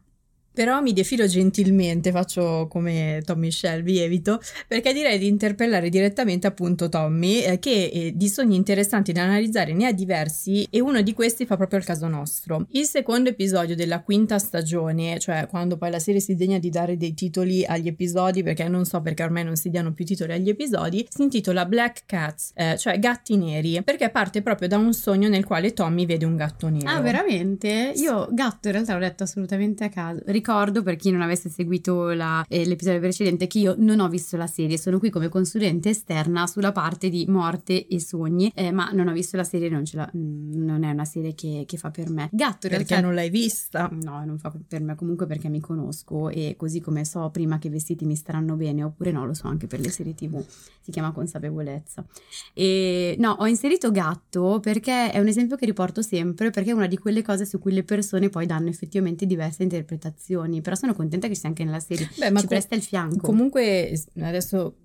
[0.57, 6.89] Però mi defilo gentilmente, faccio come Tommy Shelby, evito, perché direi di interpellare direttamente appunto
[6.89, 11.13] Tommy, eh, che eh, di sogni interessanti da analizzare ne ha diversi e uno di
[11.13, 12.65] questi fa proprio il caso nostro.
[12.71, 16.97] Il secondo episodio della quinta stagione, cioè quando poi la serie si degna di dare
[16.97, 20.49] dei titoli agli episodi, perché non so perché ormai non si diano più titoli agli
[20.49, 25.29] episodi, si intitola Black Cats, eh, cioè gatti neri, perché parte proprio da un sogno
[25.29, 26.89] nel quale Tommy vede un gatto nero.
[26.89, 27.93] Ah, veramente?
[27.97, 32.13] Io gatto in realtà l'ho detto assolutamente a caso ricordo per chi non avesse seguito
[32.13, 35.89] la, eh, l'episodio precedente che io non ho visto la serie, sono qui come consulente
[35.89, 39.83] esterna sulla parte di morte e sogni, eh, ma non ho visto la serie, non,
[39.91, 42.29] la, mm, non è una serie che, che, fa per me.
[42.31, 43.89] Gatto, perché realtà, non l'hai vista?
[43.91, 47.67] No, non fa per me comunque perché mi conosco e così come so prima che
[47.67, 50.41] i vestiti mi staranno bene oppure no, lo so anche per le serie tv,
[50.79, 52.05] si chiama consapevolezza.
[52.53, 56.87] E no, ho inserito gatto perché è un esempio che riporto sempre perché è una
[56.87, 60.93] di quelle cose su cui le persone poi danno effettivamente diverse interpretazioni situazioni, però sono
[60.93, 63.25] contenta che sia anche nella serie, Beh, ma ci co- presta il fianco.
[63.25, 64.75] Comunque adesso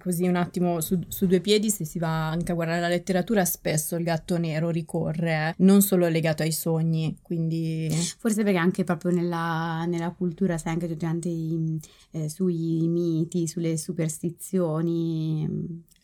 [0.00, 3.44] così un attimo su, su, due piedi, se si va anche a guardare la letteratura,
[3.44, 5.54] spesso il gatto nero ricorre, eh?
[5.58, 7.88] non solo legato ai sogni, quindi...
[8.18, 11.78] Forse perché anche proprio nella, nella cultura, sai, anche tutti quanti
[12.10, 15.48] eh, sui miti, sulle superstizioni,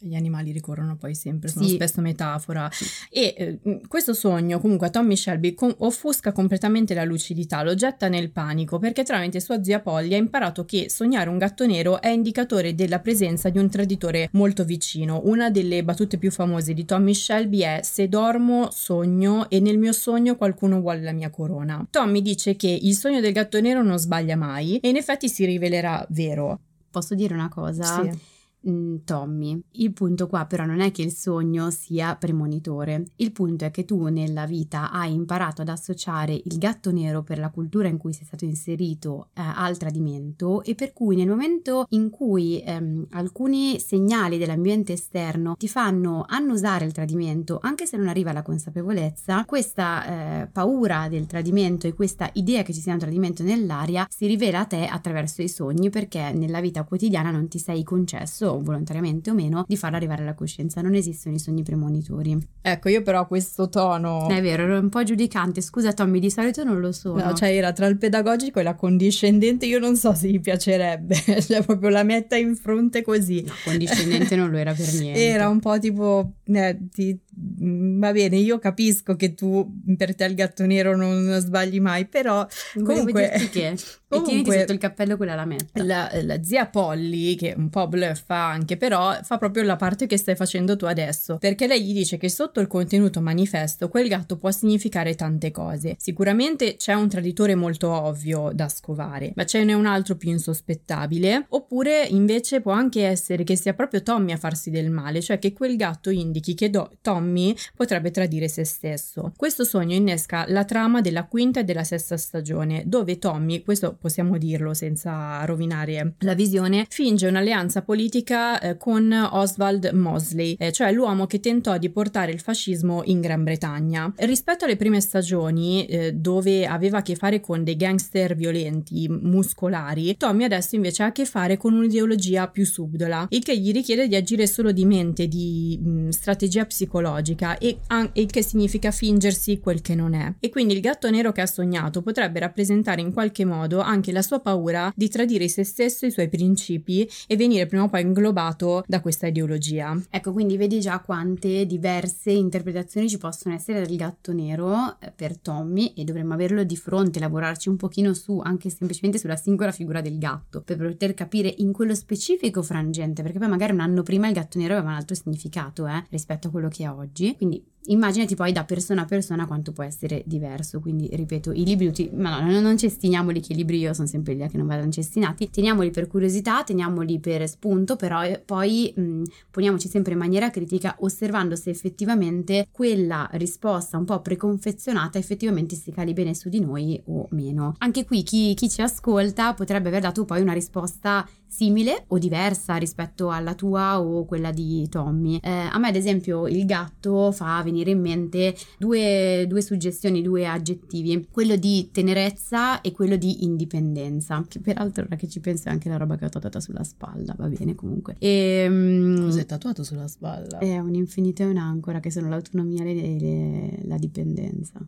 [0.01, 1.75] gli animali ricorrono poi sempre, sono sì.
[1.75, 2.71] spesso metafora.
[3.11, 8.09] E eh, questo sogno, comunque, a Tommy Shelby com- offusca completamente la lucidità, lo getta
[8.09, 12.09] nel panico perché tramite sua zia Polly ha imparato che sognare un gatto nero è
[12.09, 15.21] indicatore della presenza di un traditore molto vicino.
[15.25, 19.93] Una delle battute più famose di Tommy Shelby è: Se dormo, sogno e nel mio
[19.93, 21.85] sogno qualcuno vuole la mia corona.
[21.91, 25.45] Tommy dice che il sogno del gatto nero non sbaglia mai e in effetti si
[25.45, 26.61] rivelerà vero.
[26.91, 28.03] Posso dire una cosa?
[28.03, 28.37] Sì.
[28.66, 29.61] Mm, Tommy.
[29.73, 33.85] Il punto qua però non è che il sogno sia premonitore, il punto è che
[33.85, 38.12] tu nella vita hai imparato ad associare il gatto nero per la cultura in cui
[38.12, 43.79] sei stato inserito eh, al tradimento e per cui nel momento in cui ehm, alcuni
[43.79, 50.42] segnali dell'ambiente esterno ti fanno annusare il tradimento, anche se non arriva alla consapevolezza, questa
[50.42, 54.61] eh, paura del tradimento e questa idea che ci sia un tradimento nell'aria si rivela
[54.61, 59.31] a te attraverso i sogni perché nella vita quotidiana non ti sei concesso deciso, volontariamente
[59.31, 60.81] o meno, di farlo arrivare alla coscienza.
[60.81, 62.39] Non esistono i sogni premonitori.
[62.63, 64.29] Ecco, io però questo tono...
[64.29, 65.61] È vero, ero un po' giudicante.
[65.61, 67.23] Scusa Tommy, di solito non lo sono.
[67.23, 71.15] No, cioè era tra il pedagogico e la condiscendente, io non so se gli piacerebbe.
[71.43, 73.43] cioè proprio la metta in fronte così.
[73.47, 75.25] No, condiscendente non lo era per niente.
[75.25, 76.33] Era un po' tipo...
[76.45, 81.40] Eh, ti, va bene, io capisco che tu per te il gatto nero non, non
[81.40, 83.48] sbagli mai, però comunque...
[83.51, 83.77] che
[84.09, 85.85] Comunque, e sotto il cappello quella lametta.
[85.85, 90.16] La, la zia Polly, che un po' bluffa anche, però fa proprio la parte che
[90.16, 94.38] stai facendo tu adesso, perché lei gli dice che sotto il contenuto manifesto quel gatto
[94.38, 95.96] può significare tante cose.
[95.98, 101.44] Sicuramente c'è un traditore molto ovvio da scovare, ma ce n'è un altro più insospettabile,
[101.51, 105.53] oppure invece può anche essere che sia proprio Tommy a farsi del male, cioè che
[105.53, 107.28] quel gatto indichi che do- Tommy
[107.75, 109.33] potrebbe tradire se stesso.
[109.37, 114.38] Questo sogno innesca la trama della quinta e della sesta stagione, dove Tommy, questo possiamo
[114.38, 121.27] dirlo senza rovinare la visione, finge un'alleanza politica eh, con Oswald Mosley, eh, cioè l'uomo
[121.27, 124.12] che tentò di portare il fascismo in Gran Bretagna.
[124.17, 130.17] Rispetto alle prime stagioni, eh, dove aveva a che fare con dei gangster violenti, muscolari,
[130.17, 134.09] Tommy adesso invece ha a che fare con un'ideologia più subdola, il che gli richiede
[134.09, 137.18] di agire solo di mente, di mh, strategia psicologica
[137.59, 137.79] e,
[138.13, 140.35] e che significa fingersi quel che non è.
[140.41, 144.23] E quindi il gatto nero che ha sognato potrebbe rappresentare in qualche modo anche la
[144.23, 148.03] sua paura di tradire se stesso e i suoi principi e venire prima o poi
[148.03, 149.99] inglobato da questa ideologia.
[150.11, 155.39] Ecco, quindi vedi già quante diverse interpretazioni ci possono essere del gatto nero eh, per
[155.39, 160.01] Tommy e dovremmo averlo di fronte, lavorarci un pochino su, anche semplicemente sulla singola figura
[160.01, 164.29] del gatto, per poter capire in quello specifico frangente, perché poi magari un anno prima
[164.29, 167.08] il gatto nero aveva un altro significato eh, rispetto a quello che ha oggi.
[167.37, 170.81] Quindi immaginati poi da persona a persona quanto può essere diverso.
[170.81, 174.35] Quindi, ripeto, i libri utili, ma no, non cestiniamoli che i libri io sono sempre
[174.35, 179.23] lì che non vadano cestinati, teniamoli per curiosità, teniamoli per spunto, però eh, poi mh,
[179.51, 185.90] poniamoci sempre in maniera critica, osservando se effettivamente quella risposta un po' preconfezionata effettivamente si
[185.90, 187.75] cali bene su di noi o meno.
[187.79, 192.77] Anche qui chi, chi ci ascolta potrebbe aver dato poi una risposta simile o diversa
[192.77, 195.39] rispetto alla tua o quella di Tommy.
[195.43, 200.47] Eh, a me, ad esempio, il gatto fa venire in mente due, due, suggestioni, due
[200.47, 205.73] aggettivi, quello di tenerezza e quello di indipendenza, che peraltro ora che ci penso è
[205.73, 208.17] anche la roba che ho tatuata sulla spalla, va bene comunque.
[208.19, 210.59] E, um, Cos'è tatuato sulla spalla?
[210.59, 214.81] È un infinito e un'ancora che sono l'autonomia e la dipendenza.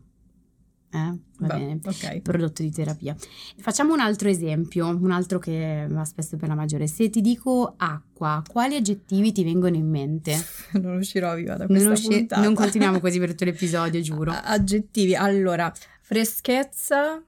[0.93, 0.97] Eh?
[1.37, 2.21] Va Beh, bene, okay.
[2.21, 3.15] prodotto di terapia.
[3.57, 6.85] Facciamo un altro esempio, un altro che va spesso per la maggiore.
[6.87, 10.35] Se ti dico acqua, quali aggettivi ti vengono in mente?
[10.81, 14.31] non uscirò viva da questa non, usci- non continuiamo così per tutto l'episodio, giuro.
[14.31, 17.23] aggettivi, allora, freschezza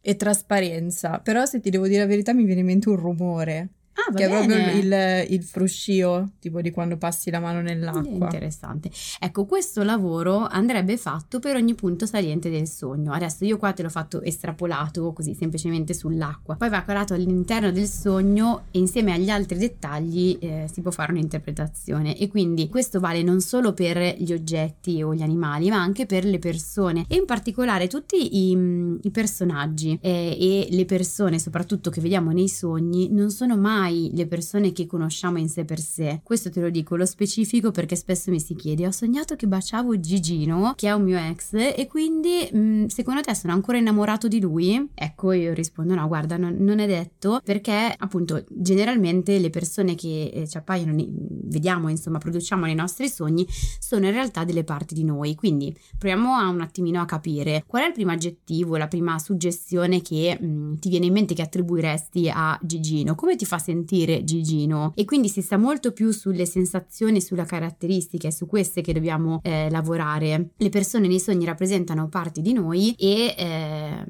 [0.00, 1.18] e trasparenza.
[1.18, 3.68] Però se ti devo dire la verità mi viene in mente un rumore.
[3.98, 4.40] Ah, che bene.
[4.40, 8.26] è proprio il, il, fruscio, tipo di quando passi la mano nell'acqua.
[8.26, 8.90] Interessante.
[9.18, 13.12] Ecco, questo lavoro andrebbe fatto per ogni punto saliente del sogno.
[13.12, 16.54] Adesso io qua te l'ho fatto estrapolato così semplicemente sull'acqua.
[16.54, 21.10] Poi va calato all'interno del sogno e insieme agli altri dettagli eh, si può fare
[21.10, 22.16] un'interpretazione.
[22.16, 26.24] E quindi questo vale non solo per gli oggetti o gli animali, ma anche per
[26.24, 32.00] le persone e in particolare tutti i, i personaggi eh, e le persone, soprattutto che
[32.00, 36.20] vediamo nei sogni, non sono mai mai le persone che conosciamo in sé per sé.
[36.22, 39.98] Questo te lo dico, lo specifico perché spesso mi si chiede, ho sognato che baciavo
[39.98, 44.28] Gigino, che è un mio ex, e quindi mh, mm, secondo te sono ancora innamorato
[44.28, 44.88] di lui?
[44.94, 50.30] Ecco, io rispondo no, guarda, non, non è detto perché appunto generalmente le persone che
[50.32, 53.46] eh, ci appaiono, vediamo, insomma, produciamo nei nostri sogni,
[53.78, 55.34] sono in realtà delle parti di noi.
[55.34, 60.02] Quindi proviamo a un attimino a capire qual è il primo aggettivo, la prima suggestione
[60.02, 63.77] che mh, mm, ti viene in mente che attribuiresti a Gigino, come ti fa sentire?
[63.78, 68.92] Sentire Gigino e quindi si sta molto più sulle sensazioni, sulle caratteristiche, su queste che
[68.92, 70.50] dobbiamo eh, lavorare.
[70.56, 74.04] Le persone nei sogni rappresentano parti di noi e eh,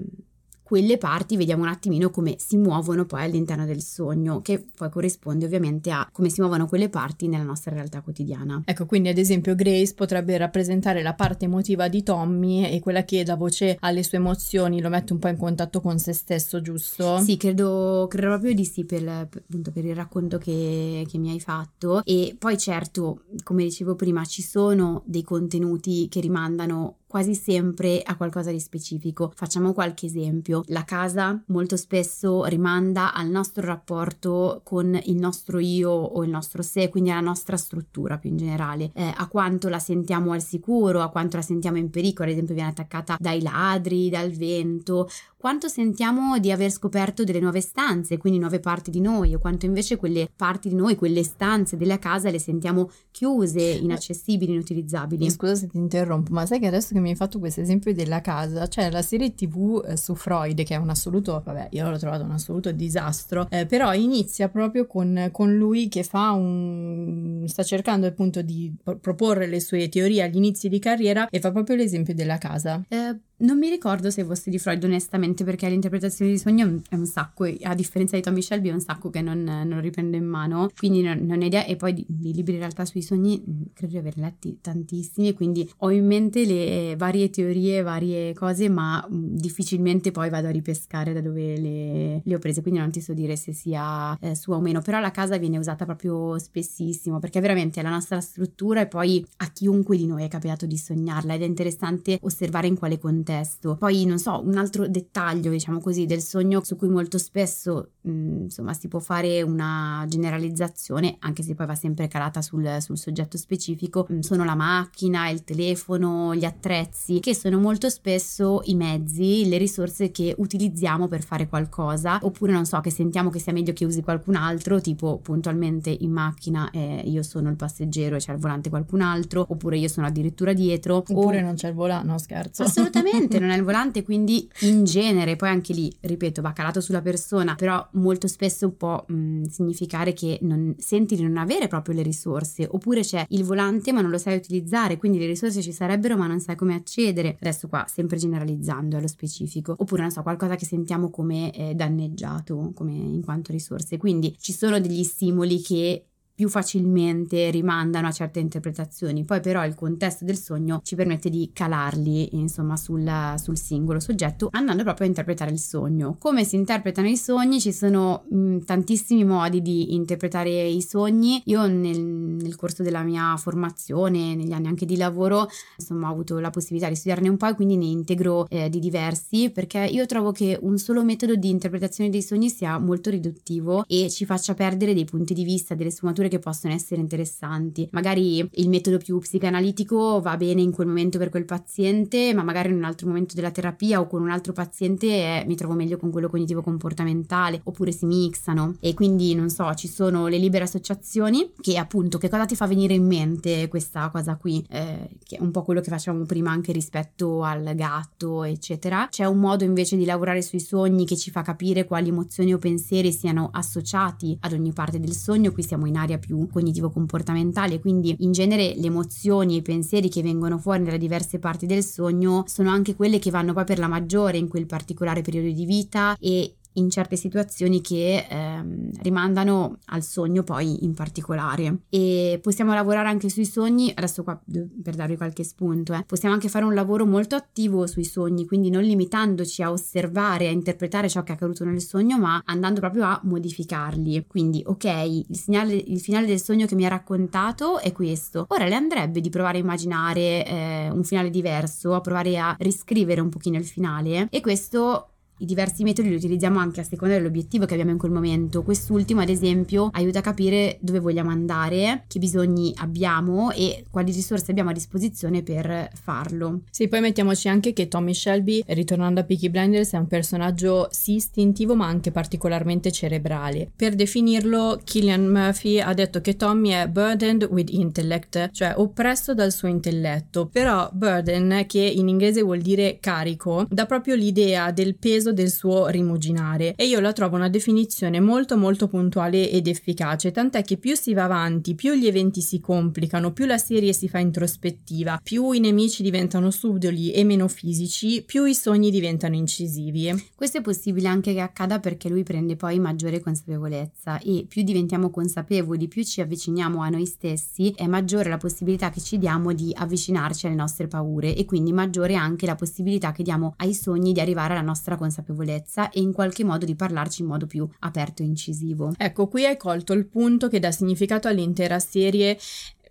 [0.68, 5.46] quelle parti vediamo un attimino come si muovono poi all'interno del sogno, che poi corrisponde
[5.46, 8.60] ovviamente a come si muovono quelle parti nella nostra realtà quotidiana.
[8.66, 13.24] Ecco, quindi ad esempio Grace potrebbe rappresentare la parte emotiva di Tommy e quella che
[13.24, 17.18] dà voce alle sue emozioni, lo mette un po' in contatto con se stesso, giusto?
[17.20, 21.40] Sì, credo, credo proprio di sì per, appunto, per il racconto che, che mi hai
[21.40, 22.02] fatto.
[22.04, 28.16] E poi certo, come dicevo prima, ci sono dei contenuti che rimandano quasi sempre a
[28.16, 29.32] qualcosa di specifico.
[29.34, 30.62] Facciamo qualche esempio.
[30.66, 36.62] La casa molto spesso rimanda al nostro rapporto con il nostro io o il nostro
[36.62, 41.00] sé, quindi alla nostra struttura più in generale, eh, a quanto la sentiamo al sicuro,
[41.00, 45.68] a quanto la sentiamo in pericolo, ad esempio viene attaccata dai ladri, dal vento, quanto
[45.68, 49.96] sentiamo di aver scoperto delle nuove stanze, quindi nuove parti di noi, o quanto invece
[49.96, 55.30] quelle parti di noi, quelle stanze della casa le sentiamo chiuse, inaccessibili, inutilizzabili.
[55.30, 58.20] Scusa se ti interrompo, ma sai che adesso che mi hai fatto questo esempio della
[58.20, 61.98] casa, c'è la serie tv eh, su Freud che è un assoluto, vabbè, io l'ho
[61.98, 67.44] trovato un assoluto disastro, eh, però inizia proprio con, con, lui che fa un...
[67.46, 71.76] sta cercando appunto di proporre le sue teorie agli inizi di carriera e fa proprio
[71.76, 72.84] l'esempio della casa.
[72.88, 77.06] Eh, Non mi ricordo se fosse di Freud onestamente perché l'interpretazione di sogno è un
[77.06, 80.70] sacco, a differenza di Tommy Shelby è un sacco che non, non riprendo in mano,
[80.76, 81.64] quindi non, non ho idea.
[81.64, 85.34] E poi di, di, libri in realtà sui sogni mm, credo di aver letti tantissimi,
[85.34, 90.50] quindi ho in mente le varie teorie, varie cose, ma mm, difficilmente poi vado a
[90.50, 94.34] ripescare da dove le, le ho prese, quindi non ti so dire se sia eh,
[94.34, 98.20] sua o meno, però la casa viene usata proprio spessissimo perché veramente è la nostra
[98.20, 101.34] struttura e poi a chiunque di noi è capitato di sognarla.
[101.34, 103.76] Ed è interessante osservare in quale contesto contesto.
[103.76, 108.10] Poi, non so, un altro dettaglio, diciamo così, del sogno su cui molto spesso, mh,
[108.10, 112.96] mm, insomma, si può fare una generalizzazione, anche se poi va sempre calata sul, sul
[112.96, 118.74] soggetto specifico, mh, sono la macchina, il telefono, gli attrezzi, che sono molto spesso i
[118.74, 123.52] mezzi, le risorse che utilizziamo per fare qualcosa, oppure non so, che sentiamo che sia
[123.52, 128.18] meglio che usi qualcun altro, tipo puntualmente in macchina eh, io sono il passeggero e
[128.18, 130.96] c'è al volante qualcun altro, oppure io sono addirittura dietro.
[130.96, 131.42] Oppure o...
[131.42, 132.62] non c'è il volante, no scherzo.
[132.62, 136.80] Assolutamente Assolutamente, non è il volante, quindi in genere, poi anche lì, ripeto, va calato
[136.80, 141.94] sulla persona, però molto spesso può mh, significare che non, senti di non avere proprio
[141.94, 145.72] le risorse, oppure c'è il volante ma non lo sai utilizzare, quindi le risorse ci
[145.72, 147.36] sarebbero ma non sai come accedere.
[147.40, 152.72] Adesso qua, sempre generalizzando allo specifico, oppure non so, qualcosa che sentiamo come eh, danneggiato,
[152.74, 153.96] come in quanto risorse.
[153.96, 156.04] Quindi ci sono degli stimoli che
[156.38, 159.24] più facilmente rimandano a certe interpretazioni.
[159.24, 164.48] Poi però il contesto del sogno ci permette di calarli insomma sul, sul singolo soggetto
[164.52, 166.14] andando proprio a interpretare il sogno.
[166.16, 167.58] Come si interpretano i sogni?
[167.58, 171.42] Ci sono mh, tantissimi modi di interpretare i sogni.
[171.46, 176.38] Io nel, nel, corso della mia formazione, negli anni anche di lavoro, insomma ho avuto
[176.38, 180.06] la possibilità di studiarne un po' e quindi ne integro eh, di diversi perché io
[180.06, 184.54] trovo che un solo metodo di interpretazione dei sogni sia molto riduttivo e ci faccia
[184.54, 187.88] perdere dei punti di vista, delle sfumature che possono essere interessanti.
[187.92, 192.70] Magari il metodo più psicanalitico va bene in quel momento per quel paziente, ma magari
[192.70, 195.96] in un altro momento della terapia o con un altro paziente eh, mi trovo meglio
[195.96, 198.76] con quello cognitivo comportamentale, oppure si mixano.
[198.80, 202.66] E quindi non so, ci sono le libere associazioni che appunto che cosa ti fa
[202.66, 206.50] venire in mente questa cosa qui, eh, che è un po' quello che facevamo prima
[206.50, 209.08] anche rispetto al gatto, eccetera.
[209.10, 212.58] C'è un modo invece di lavorare sui sogni che ci fa capire quali emozioni o
[212.58, 218.16] pensieri siano associati ad ogni parte del sogno, qui siamo in area più cognitivo-comportamentali quindi
[218.20, 222.44] in genere le emozioni e i pensieri che vengono fuori dalle diverse parti del sogno
[222.46, 226.16] sono anche quelle che vanno poi per la maggiore in quel particolare periodo di vita
[226.18, 231.80] e in certe situazioni che ehm, rimandano al sogno poi in particolare.
[231.88, 234.40] E possiamo lavorare anche sui sogni adesso qua
[234.82, 238.70] per darvi qualche spunto eh, possiamo anche fare un lavoro molto attivo sui sogni quindi
[238.70, 243.04] non limitandoci a osservare a interpretare ciò che è accaduto nel sogno ma andando proprio
[243.04, 244.26] a modificarli.
[244.26, 248.46] Quindi ok il, segnale, il finale del sogno che mi ha raccontato è questo.
[248.48, 253.20] Ora le andrebbe di provare a immaginare eh, un finale diverso a provare a riscrivere
[253.20, 257.66] un pochino il finale e questo i diversi metodi li utilizziamo anche a seconda dell'obiettivo
[257.66, 258.62] che abbiamo in quel momento.
[258.62, 264.50] Quest'ultimo, ad esempio, aiuta a capire dove vogliamo andare, che bisogni abbiamo e quali risorse
[264.50, 266.62] abbiamo a disposizione per farlo.
[266.70, 271.14] Sì, poi mettiamoci anche che Tommy Shelby, ritornando a Peaky Blinders, è un personaggio sì
[271.14, 273.70] istintivo ma anche particolarmente cerebrale.
[273.74, 279.52] Per definirlo, Killian Murphy ha detto che Tommy è burdened with intellect, cioè oppresso dal
[279.52, 280.46] suo intelletto.
[280.46, 285.50] Però burden, che in inglese vuol dire carico, dà proprio l'idea del peso peso del
[285.50, 290.76] suo rimuginare e io la trovo una definizione molto molto puntuale ed efficace, tant'è che
[290.76, 295.20] più si va avanti, più gli eventi si complicano, più la serie si fa introspettiva,
[295.22, 300.26] più i nemici diventano subdoli e meno fisici, più i sogni diventano incisivi.
[300.34, 305.10] Questo è possibile anche che accada perché lui prende poi maggiore consapevolezza e più diventiamo
[305.10, 309.72] consapevoli, più ci avviciniamo a noi stessi, è maggiore la possibilità che ci diamo di
[309.74, 314.20] avvicinarci alle nostre paure e quindi maggiore anche la possibilità che diamo ai sogni di
[314.20, 318.22] arrivare alla nostra consapevolezza consapevolezza e in qualche modo di parlarci in modo più aperto
[318.22, 318.92] e incisivo.
[318.96, 322.38] Ecco, qui hai colto il punto che dà significato all'intera serie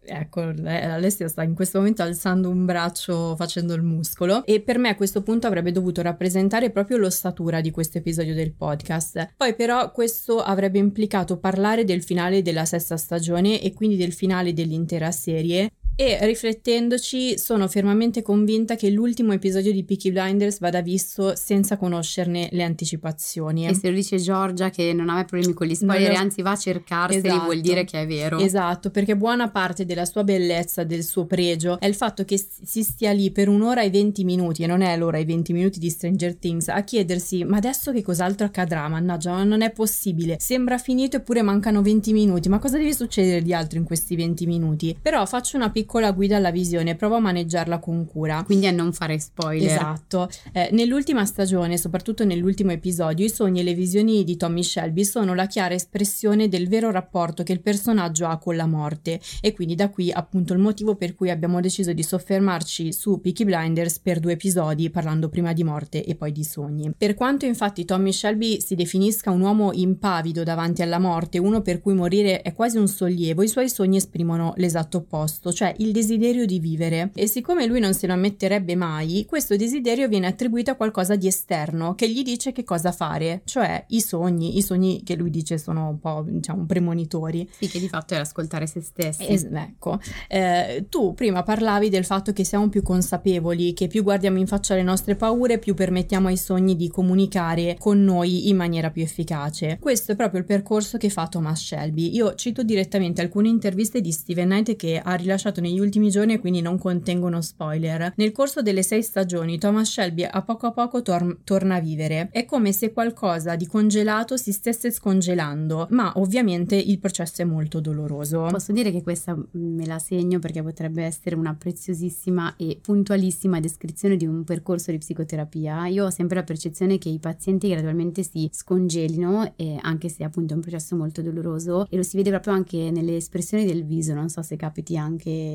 [0.10, 4.96] ecco, Alessia sta in questo momento alzando un braccio facendo il muscolo e per me
[4.96, 9.34] questo punto avrebbe dovuto rappresentare proprio l'ossatura di questo episodio del podcast.
[9.36, 14.54] Poi però questo avrebbe implicato parlare del finale della sesta stagione e quindi del finale
[14.54, 21.36] dell'intera serie e riflettendoci sono fermamente convinta che l'ultimo episodio di Peaky Blinders vada visto
[21.36, 23.66] senza conoscerne le anticipazioni.
[23.66, 26.18] E se lo dice Giorgia che non ha mai problemi con gli spoiler, lo...
[26.20, 27.46] anzi va a cercarseli, esatto.
[27.46, 28.38] vuol dire che è vero.
[28.38, 32.84] Esatto, perché buona parte della sua bellezza, del suo pregio, è il fatto che si
[32.84, 35.90] stia lì per un'ora e venti minuti, e non è l'ora e venti minuti di
[35.90, 38.88] Stranger Things, a chiedersi ma adesso che cos'altro accadrà?
[38.88, 40.38] Mannaggia, ma non è possibile.
[40.40, 44.46] Sembra finito eppure mancano 20 minuti, ma cosa deve succedere di altro in questi 20
[44.46, 44.96] minuti?
[45.02, 48.44] Però faccio una piccola piccola guida alla visione, prova a maneggiarla con cura.
[48.44, 49.72] Quindi a non fare spoiler.
[49.72, 50.30] Esatto.
[50.52, 55.34] Eh, nell'ultima stagione, soprattutto nell'ultimo episodio, i sogni e le visioni di Tommy Shelby sono
[55.34, 59.76] la chiara espressione del vero rapporto che il personaggio ha con la morte e quindi
[59.76, 64.20] da qui appunto il motivo per cui abbiamo deciso di soffermarci su Peaky Blinders per
[64.20, 66.92] due episodi parlando prima di morte e poi di sogni.
[66.98, 71.80] Per quanto infatti Tommy Shelby si definisca un uomo impavido davanti alla morte, uno per
[71.80, 76.46] cui morire è quasi un sollievo, i suoi sogni esprimono l'esatto opposto, cioè il desiderio
[76.46, 77.12] di vivere.
[77.14, 81.28] E siccome lui non se lo ammetterebbe mai, questo desiderio viene attribuito a qualcosa di
[81.28, 85.58] esterno che gli dice che cosa fare, cioè i sogni, i sogni che lui dice
[85.58, 87.48] sono un po' diciamo premonitori.
[87.58, 89.28] Sì, che di fatto è ascoltare se stessi.
[89.28, 94.38] Es- ecco, eh, tu prima parlavi del fatto che siamo più consapevoli, che più guardiamo
[94.38, 98.90] in faccia le nostre paure, più permettiamo ai sogni di comunicare con noi in maniera
[98.90, 99.78] più efficace.
[99.80, 102.14] Questo è proprio il percorso che fa Thomas Shelby.
[102.14, 106.40] Io cito direttamente alcune interviste di Steven Knight che ha rilasciato negli ultimi giorni e
[106.40, 108.14] quindi non contengono spoiler.
[108.16, 112.30] Nel corso delle sei stagioni Thomas Shelby a poco a poco tor- torna a vivere.
[112.32, 117.80] È come se qualcosa di congelato si stesse scongelando, ma ovviamente il processo è molto
[117.80, 118.48] doloroso.
[118.50, 124.16] Posso dire che questa me la segno perché potrebbe essere una preziosissima e puntualissima descrizione
[124.16, 125.88] di un percorso di psicoterapia.
[125.88, 130.56] Io ho sempre la percezione che i pazienti gradualmente si scongelino, anche se appunto è
[130.56, 134.30] un processo molto doloroso, e lo si vede proprio anche nelle espressioni del viso, non
[134.30, 135.47] so se capiti anche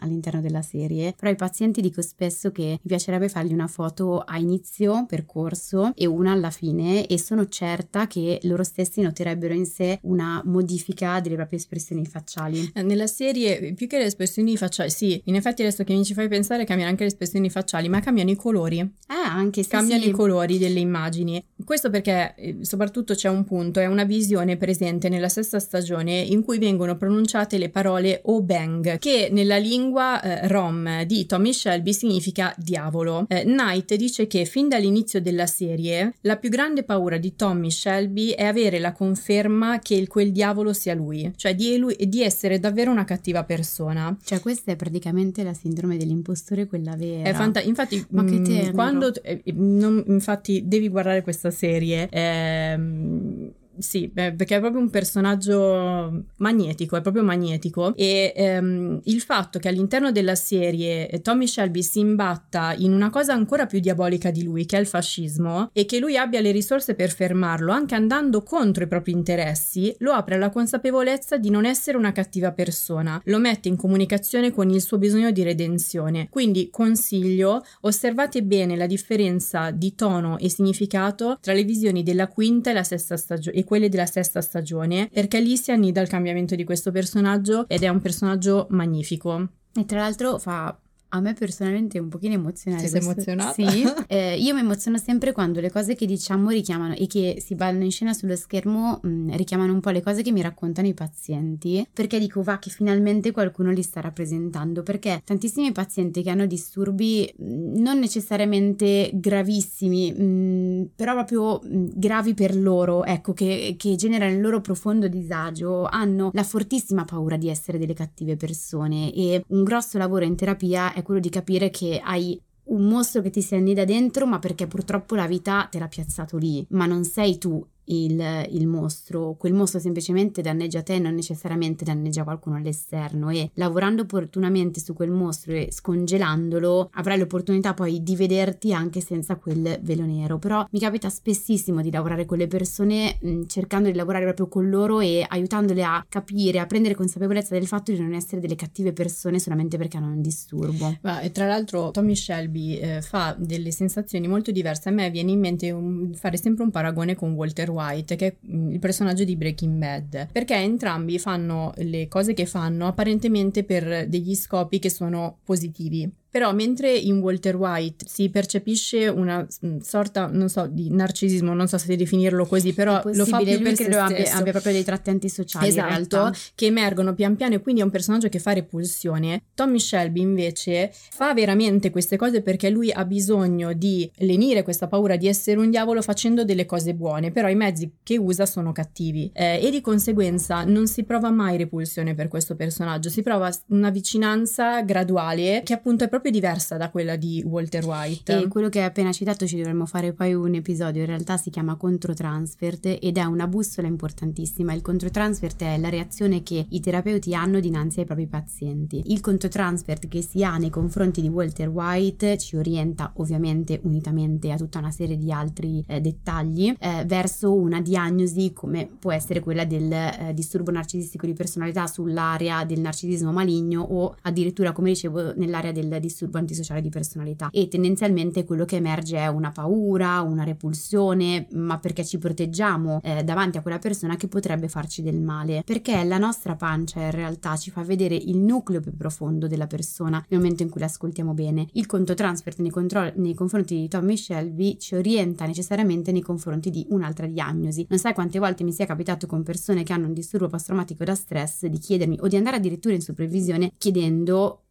[0.00, 4.38] all'interno della serie, però ai pazienti dico spesso che mi piacerebbe fargli una foto a
[4.38, 9.98] inizio percorso e una alla fine e sono certa che loro stessi noterebbero in sé
[10.02, 12.70] una modifica delle proprie espressioni facciali.
[12.74, 16.14] Eh, nella serie, più che le espressioni facciali, sì, in effetti adesso che mi ci
[16.14, 18.80] fai pensare cambiano anche le espressioni facciali, ma cambiano i colori.
[18.80, 20.08] Ah, anche sì, Cambiano sì.
[20.08, 21.42] i colori delle immagini.
[21.64, 26.42] Questo perché eh, soprattutto c'è un punto, è una visione presente nella sesta stagione in
[26.42, 31.92] cui vengono pronunciate le parole O Bang, che nella lingua eh, rom di Tommy Shelby
[31.92, 33.26] significa diavolo.
[33.28, 38.30] Eh, Knight dice che fin dall'inizio della serie la più grande paura di Tommy Shelby
[38.30, 42.90] è avere la conferma che quel diavolo sia lui, cioè di, lui, di essere davvero
[42.90, 44.16] una cattiva persona.
[44.24, 47.32] Cioè questa è praticamente la sindrome dell'impostore, quella vera.
[47.34, 48.72] Fanta- infatti, Ma che mh, tenero.
[48.72, 52.08] quando eh, non- infatti devi guardare questa serie.
[52.10, 59.20] ehm, sì, beh, perché è proprio un personaggio magnetico, è proprio magnetico e ehm, il
[59.20, 63.80] fatto che all'interno della serie eh, Tommy Shelby si imbatta in una cosa ancora più
[63.80, 67.72] diabolica di lui, che è il fascismo, e che lui abbia le risorse per fermarlo,
[67.72, 72.52] anche andando contro i propri interessi, lo apre alla consapevolezza di non essere una cattiva
[72.52, 76.28] persona, lo mette in comunicazione con il suo bisogno di redenzione.
[76.28, 82.70] Quindi consiglio, osservate bene la differenza di tono e significato tra le visioni della quinta
[82.70, 86.54] e la sesta stagione e quelle della sesta stagione, perché lì si annida il cambiamento
[86.54, 89.48] di questo personaggio ed è un personaggio magnifico.
[89.74, 90.78] E tra l'altro fa
[91.14, 92.82] a me personalmente un pochino emozionare.
[92.84, 93.52] Ti sei questo- emozionata?
[93.70, 93.80] Sì.
[94.12, 97.84] Eh, io mi emoziono sempre quando le cose che diciamo richiamano e che si ballano
[97.84, 101.86] in scena sullo schermo mh, richiamano un po' le cose che mi raccontano i pazienti.
[101.92, 104.82] Perché dico, va, che finalmente qualcuno li sta rappresentando.
[104.82, 112.56] Perché tantissimi pazienti che hanno disturbi mh, non necessariamente gravissimi, mh, però proprio gravi per
[112.56, 117.78] loro, ecco, che, che generano il loro profondo disagio, hanno la fortissima paura di essere
[117.78, 119.12] delle cattive persone.
[119.12, 123.30] E un grosso lavoro in terapia è quello di capire che hai un mostro che
[123.30, 127.04] ti si annida dentro, ma perché purtroppo la vita te l'ha piazzato lì, ma non
[127.04, 133.30] sei tu il, il mostro, quel mostro semplicemente danneggia te, non necessariamente danneggia qualcuno all'esterno
[133.30, 139.36] e lavorando opportunamente su quel mostro e scongelandolo avrai l'opportunità poi di vederti anche senza
[139.36, 143.96] quel velo nero, però mi capita spessissimo di lavorare con le persone mh, cercando di
[143.96, 148.12] lavorare proprio con loro e aiutandole a capire, a prendere consapevolezza del fatto di non
[148.12, 150.98] essere delle cattive persone solamente perché hanno un disturbo.
[151.02, 154.88] Ma, tra l'altro Tommy Shelby eh, fa delle sensazioni molto diverse.
[154.88, 158.34] A me viene in mente un- fare sempre un paragone con Walter White, che è
[158.46, 164.08] mm, il personaggio di Breaking Bad, perché entrambi fanno le cose che fanno apparentemente per
[164.08, 166.10] degli scopi che sono positivi.
[166.32, 171.68] Però mentre in Walter White si percepisce una mm, sorta, non so, di narcisismo, non
[171.68, 174.72] so se definirlo così, però lo fa più lui per se credo abbia, abbia proprio
[174.72, 178.38] dei tratti antisociali in Esatto, che emergono pian piano e quindi è un personaggio che
[178.38, 179.42] fa repulsione.
[179.54, 185.16] Tommy Shelby invece fa veramente queste cose perché lui ha bisogno di lenire questa paura
[185.16, 189.30] di essere un diavolo facendo delle cose buone, però i mezzi che usa sono cattivi.
[189.34, 193.90] Eh, e di conseguenza non si prova mai repulsione per questo personaggio, si prova una
[193.90, 198.42] vicinanza graduale che appunto è proprio proprio diversa da quella di Walter White.
[198.42, 201.50] E quello che hai appena citato ci dovremmo fare poi un episodio, in realtà si
[201.50, 204.72] chiama controtransfert ed è una bussola importantissima.
[204.72, 209.02] Il controtransfert è la reazione che i terapeuti hanno dinanzi ai propri pazienti.
[209.06, 214.56] Il controtransfert che si ha nei confronti di Walter White ci orienta ovviamente unitamente a
[214.56, 219.64] tutta una serie di altri eh, dettagli eh, verso una diagnosi come può essere quella
[219.64, 225.72] del eh, disturbo narcisistico di personalità sull'area del narcisismo maligno o addirittura come dicevo nell'area
[225.72, 231.46] del disturbo antisociale di personalità e tendenzialmente quello che emerge è una paura, una repulsione,
[231.52, 236.02] ma perché ci proteggiamo eh, davanti a quella persona che potrebbe farci del male, perché
[236.04, 240.40] la nostra pancia in realtà ci fa vedere il nucleo più profondo della persona nel
[240.40, 241.68] momento in cui l'ascoltiamo bene.
[241.72, 246.70] Il conto transfert nei, contro- nei confronti di Tommy Shelby ci orienta necessariamente nei confronti
[246.70, 247.86] di un'altra diagnosi.
[247.88, 251.14] Non sai quante volte mi sia capitato con persone che hanno un disturbo post-traumatico da
[251.14, 254.62] stress di chiedermi o di andare addirittura in supervisione chiedendo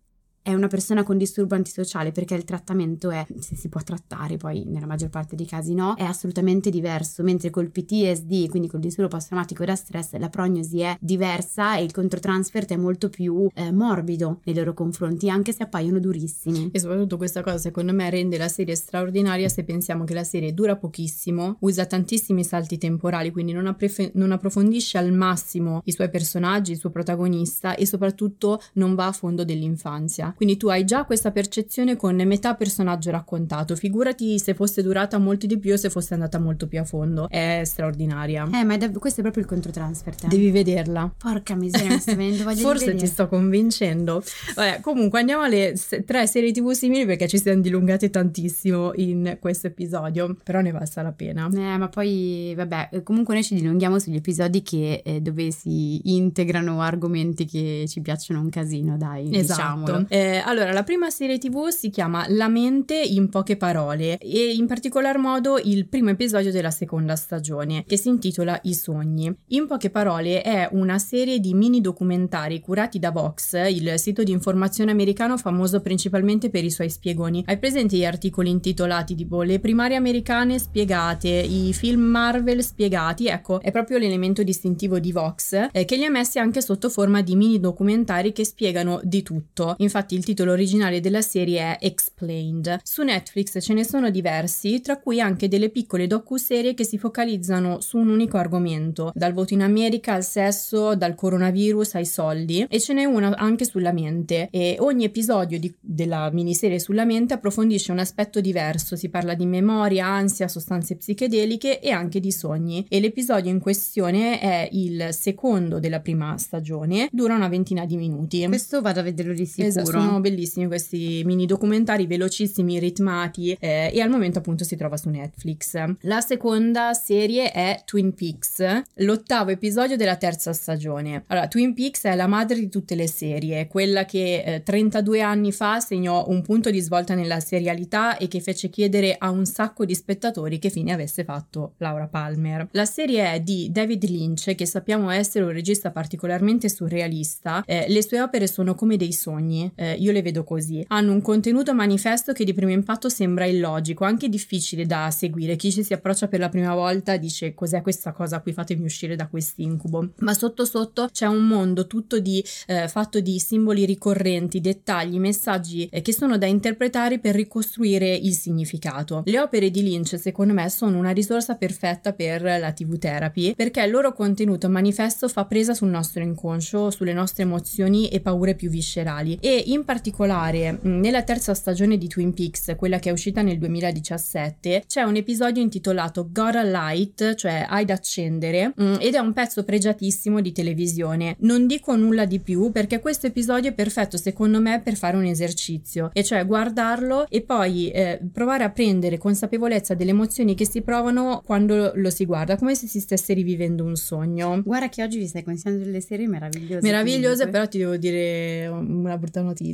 [0.44, 4.64] è una persona con disturbo antisociale perché il trattamento è, se si può trattare, poi
[4.66, 9.10] nella maggior parte dei casi no, è assolutamente diverso, mentre col PTSD, quindi col disturbo
[9.10, 14.40] post-traumatico da stress, la prognosi è diversa e il controtransfert è molto più eh, morbido
[14.46, 16.70] nei loro confronti, anche se appaiono durissimi.
[16.72, 20.54] E soprattutto questa cosa secondo me rende la serie straordinaria se pensiamo che la serie
[20.54, 26.10] dura pochissimo, usa tantissimi salti temporali, quindi non, approf- non approfondisce al massimo i suoi
[26.10, 30.31] personaggi, il suo protagonista e soprattutto non va a fondo dell'infanzia.
[30.36, 33.76] Quindi tu hai già questa percezione con metà personaggio raccontato.
[33.76, 37.28] Figurati se fosse durata molto di più o se fosse andata molto più a fondo.
[37.30, 38.48] È straordinaria.
[38.54, 40.24] Eh, ma è da- questo è proprio il controtransfert.
[40.26, 40.28] Eh.
[40.28, 41.12] Devi vederla.
[41.18, 44.24] Porca miseria, mi sta venendo voglia Forse ti sto convincendo.
[44.56, 49.38] Vabbè, comunque andiamo alle se- tre serie TV simili perché ci siamo dilungate tantissimo in
[49.40, 51.50] questo episodio, però ne valsa la pena.
[51.54, 56.82] Eh, ma poi, vabbè, comunque noi ci dilunghiamo sugli episodi che, eh, dove si integrano
[56.82, 59.62] argomenti che ci piacciono un casino, dai, Esatto.
[59.62, 60.06] diciamolo.
[60.10, 64.68] Eh, allora, la prima serie TV si chiama La mente in poche parole e in
[64.68, 69.34] particolar modo il primo episodio della seconda stagione che si intitola I sogni.
[69.48, 74.32] In poche parole è una serie di mini documentari curati da Vox, il sito di
[74.32, 77.44] informazione americano famoso principalmente per i suoi spiegoni.
[77.46, 83.28] Hai presente gli articoli intitolati tipo Le primarie americane spiegate, i film Marvel spiegati?
[83.28, 87.22] Ecco, è proprio l'elemento distintivo di Vox eh, che li ha messi anche sotto forma
[87.22, 89.76] di mini documentari che spiegano di tutto.
[89.78, 92.80] Infatti il titolo originale della serie è Explained.
[92.84, 97.80] Su Netflix ce ne sono diversi, tra cui anche delle piccole docu-serie che si focalizzano
[97.80, 102.80] su un unico argomento, dal voto in America al sesso, dal coronavirus ai soldi, e
[102.80, 104.50] ce n'è una anche sulla mente.
[104.52, 109.46] E ogni episodio di- della miniserie sulla mente approfondisce un aspetto diverso, si parla di
[109.46, 112.86] memoria, ansia, sostanze psichedeliche e anche di sogni.
[112.90, 118.46] E l'episodio in questione è il secondo della prima stagione, dura una ventina di minuti.
[118.48, 119.68] Questo vado a vederlo di sicuro.
[119.68, 124.98] Esatto, sono bellissimi questi mini documentari velocissimi, ritmati eh, e al momento appunto si trova
[124.98, 125.78] su Netflix.
[126.02, 128.64] La seconda serie è Twin Peaks,
[128.96, 131.24] l'ottavo episodio della terza stagione.
[131.28, 135.52] Allora, Twin Peaks è la madre di tutte le serie, quella che eh, 32 anni
[135.52, 139.86] fa segnò un punto di svolta nella serialità e che fece chiedere a un sacco
[139.86, 142.68] di spettatori che fine avesse fatto Laura Palmer.
[142.72, 147.64] La serie è di David Lynch, che sappiamo essere un regista particolarmente surrealista.
[147.66, 150.84] Eh, le sue opere sono come dei sogni, eh, io le vedo così.
[150.88, 155.56] Hanno un contenuto manifesto che di primo impatto sembra illogico, anche difficile da seguire.
[155.56, 159.16] Chi ci si approccia per la prima volta dice cos'è questa cosa qui, fatemi uscire
[159.16, 160.12] da quest'incubo.
[160.20, 165.88] Ma sotto sotto c'è un mondo tutto di, eh, fatto di simboli ricorrenti, dettagli, messaggi
[165.92, 169.24] eh, che sono da interpretare per ricostruire il significato.
[169.26, 173.82] Le opere di Lynch, secondo me, sono una risorsa perfetta per la TV therapy perché
[173.84, 178.70] il loro contenuto manifesto fa presa sul nostro inconscio, sulle nostre emozioni e paure più
[178.70, 183.42] viscerali e in particolare mh, nella terza stagione di Twin Peaks, quella che è uscita
[183.42, 189.20] nel 2017, c'è un episodio intitolato Gotta Light, cioè Hai da accendere, mh, ed è
[189.20, 191.36] un pezzo pregiatissimo di televisione.
[191.40, 195.26] Non dico nulla di più perché questo episodio è perfetto secondo me per fare un
[195.26, 200.82] esercizio, e cioè guardarlo e poi eh, provare a prendere consapevolezza delle emozioni che si
[200.82, 204.62] provano quando lo si guarda, come se si stesse rivivendo un sogno.
[204.64, 206.82] Guarda che oggi vi stai consigliando delle serie meravigliose.
[206.82, 207.52] Meravigliose, comunque.
[207.52, 209.71] però ti devo dire una brutta notizia.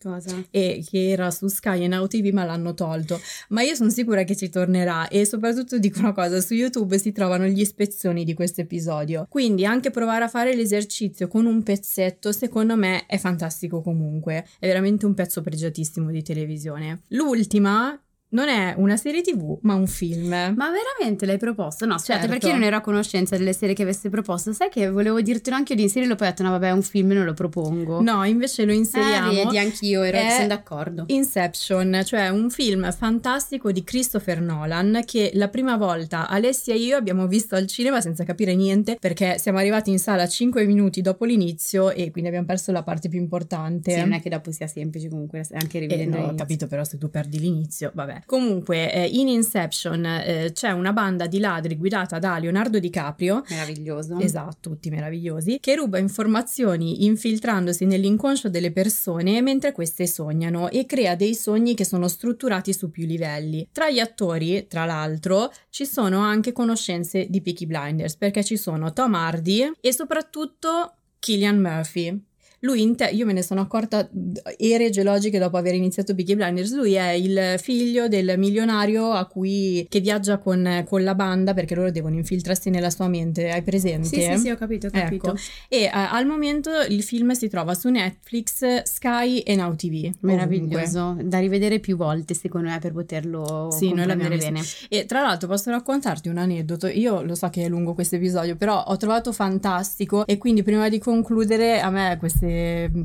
[0.00, 0.44] Cosa?
[0.50, 3.20] E che era su Sky e Now TV ma l'hanno tolto.
[3.48, 7.12] Ma io sono sicura che ci tornerà e soprattutto dico una cosa, su YouTube si
[7.12, 9.26] trovano gli spezzoni di questo episodio.
[9.28, 14.46] Quindi anche provare a fare l'esercizio con un pezzetto, secondo me è fantastico comunque.
[14.58, 17.02] È veramente un pezzo pregiatissimo di televisione.
[17.08, 17.98] L'ultima
[18.34, 20.28] non è una serie tv, ma un film.
[20.28, 21.86] Ma veramente l'hai proposto?
[21.86, 22.32] No, aspetta, Certo.
[22.32, 24.52] perché io non ero a conoscenza delle serie che avesse proposto.
[24.52, 26.82] Sai che volevo dirtelo anche io di inserirlo, poi ho detto no vabbè è un
[26.82, 28.02] film, non lo propongo.
[28.02, 29.30] No, invece lo inseriamo.
[29.30, 31.04] Eh, vedi, anch'io ero, È sono d'accordo.
[31.06, 36.96] Inception, cioè un film fantastico di Christopher Nolan che la prima volta Alessia e io
[36.96, 41.24] abbiamo visto al cinema senza capire niente perché siamo arrivati in sala 5 minuti dopo
[41.24, 43.92] l'inizio e quindi abbiamo perso la parte più importante.
[43.92, 46.82] Sì, non è che dopo sia semplice comunque, anche Eh, rivedendo no, ho capito, però
[46.84, 48.22] se tu perdi l'inizio, vabbè.
[48.26, 53.44] Comunque, eh, in Inception eh, c'è una banda di ladri guidata da Leonardo DiCaprio.
[53.48, 54.18] Meraviglioso.
[54.18, 61.14] Esatto, tutti meravigliosi, che ruba informazioni infiltrandosi nell'inconscio delle persone mentre queste sognano e crea
[61.14, 63.68] dei sogni che sono strutturati su più livelli.
[63.72, 68.92] Tra gli attori, tra l'altro, ci sono anche conoscenze di Peaky Blinders, perché ci sono
[68.92, 72.22] Tom Hardy e soprattutto Killian Murphy.
[72.64, 74.08] Lui, in te- io me ne sono accorta
[74.56, 76.74] ere geologiche dopo aver iniziato Peaky Blinders.
[76.74, 81.74] Lui è il figlio del milionario a cui, che viaggia con, con la banda perché
[81.74, 83.50] loro devono infiltrarsi nella sua mente.
[83.50, 84.08] Hai presente?
[84.08, 85.28] Sì, sì, sì, ho capito, ho capito.
[85.28, 85.38] Ecco.
[85.68, 90.10] E eh, al momento il film si trova su Netflix, Sky e Now TV.
[90.20, 94.62] Meraviglioso, da rivedere più volte secondo me per poterlo Sì, noi l'abbiamo bene.
[94.88, 96.86] E tra l'altro posso raccontarti un aneddoto.
[96.86, 100.88] Io lo so che è lungo questo episodio, però ho trovato fantastico e quindi prima
[100.88, 102.53] di concludere a me queste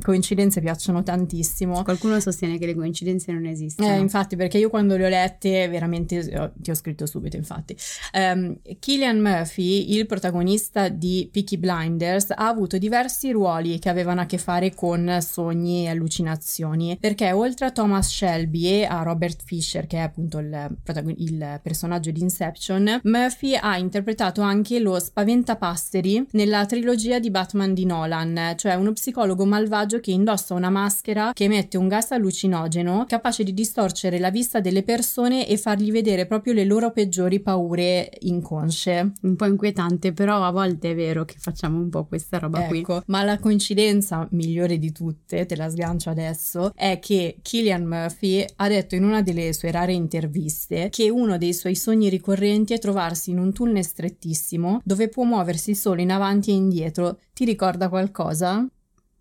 [0.02, 1.84] coincidenze piacciono tantissimo.
[1.84, 3.90] Qualcuno sostiene che le coincidenze non esistono.
[3.90, 7.76] Eh, infatti, perché io quando le ho lette, veramente eh, ti ho scritto subito, infatti.
[8.12, 14.26] Ehm, Killian Murphy, il protagonista di Peaky Blinders, ha avuto diversi ruoli che avevano a
[14.26, 19.88] che fare con sogni e allucinazioni, perché oltre a Thomas Shelby e a Robert Fisher,
[19.88, 26.28] che è appunto il, protagon- il personaggio di Inception, Murphy ha interpretato anche lo Spaventapasseri
[26.32, 31.46] nella trilogia di Batman di Nolan, cioè uno psicologo malvagio che indossa una maschera che
[31.46, 36.54] emette un gas allucinogeno capace di distorcere la vista delle persone e fargli vedere proprio
[36.54, 39.14] le loro peggiori paure inconsce.
[39.22, 42.80] Un po' inquietante, però a volte è vero che facciamo un po' questa roba qui.
[42.80, 48.46] Ecco, ma la coincidenza migliore di tutte, te la sgancio adesso, è che Killian Murphy
[48.58, 52.80] ha detto in una delle sue rare interviste che uno dei suoi sogni ricorrenti è
[52.80, 57.20] trovarsi in un tunnel strettissimo dove può muoversi solo in avanti e indietro.
[57.34, 58.68] Ti ricorda qualcosa?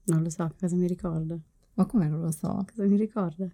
[0.08, 1.38] Non lo so, cosa mi ricorda?
[1.74, 2.64] Ma come non lo so?
[2.66, 3.48] Cosa mi ricorda?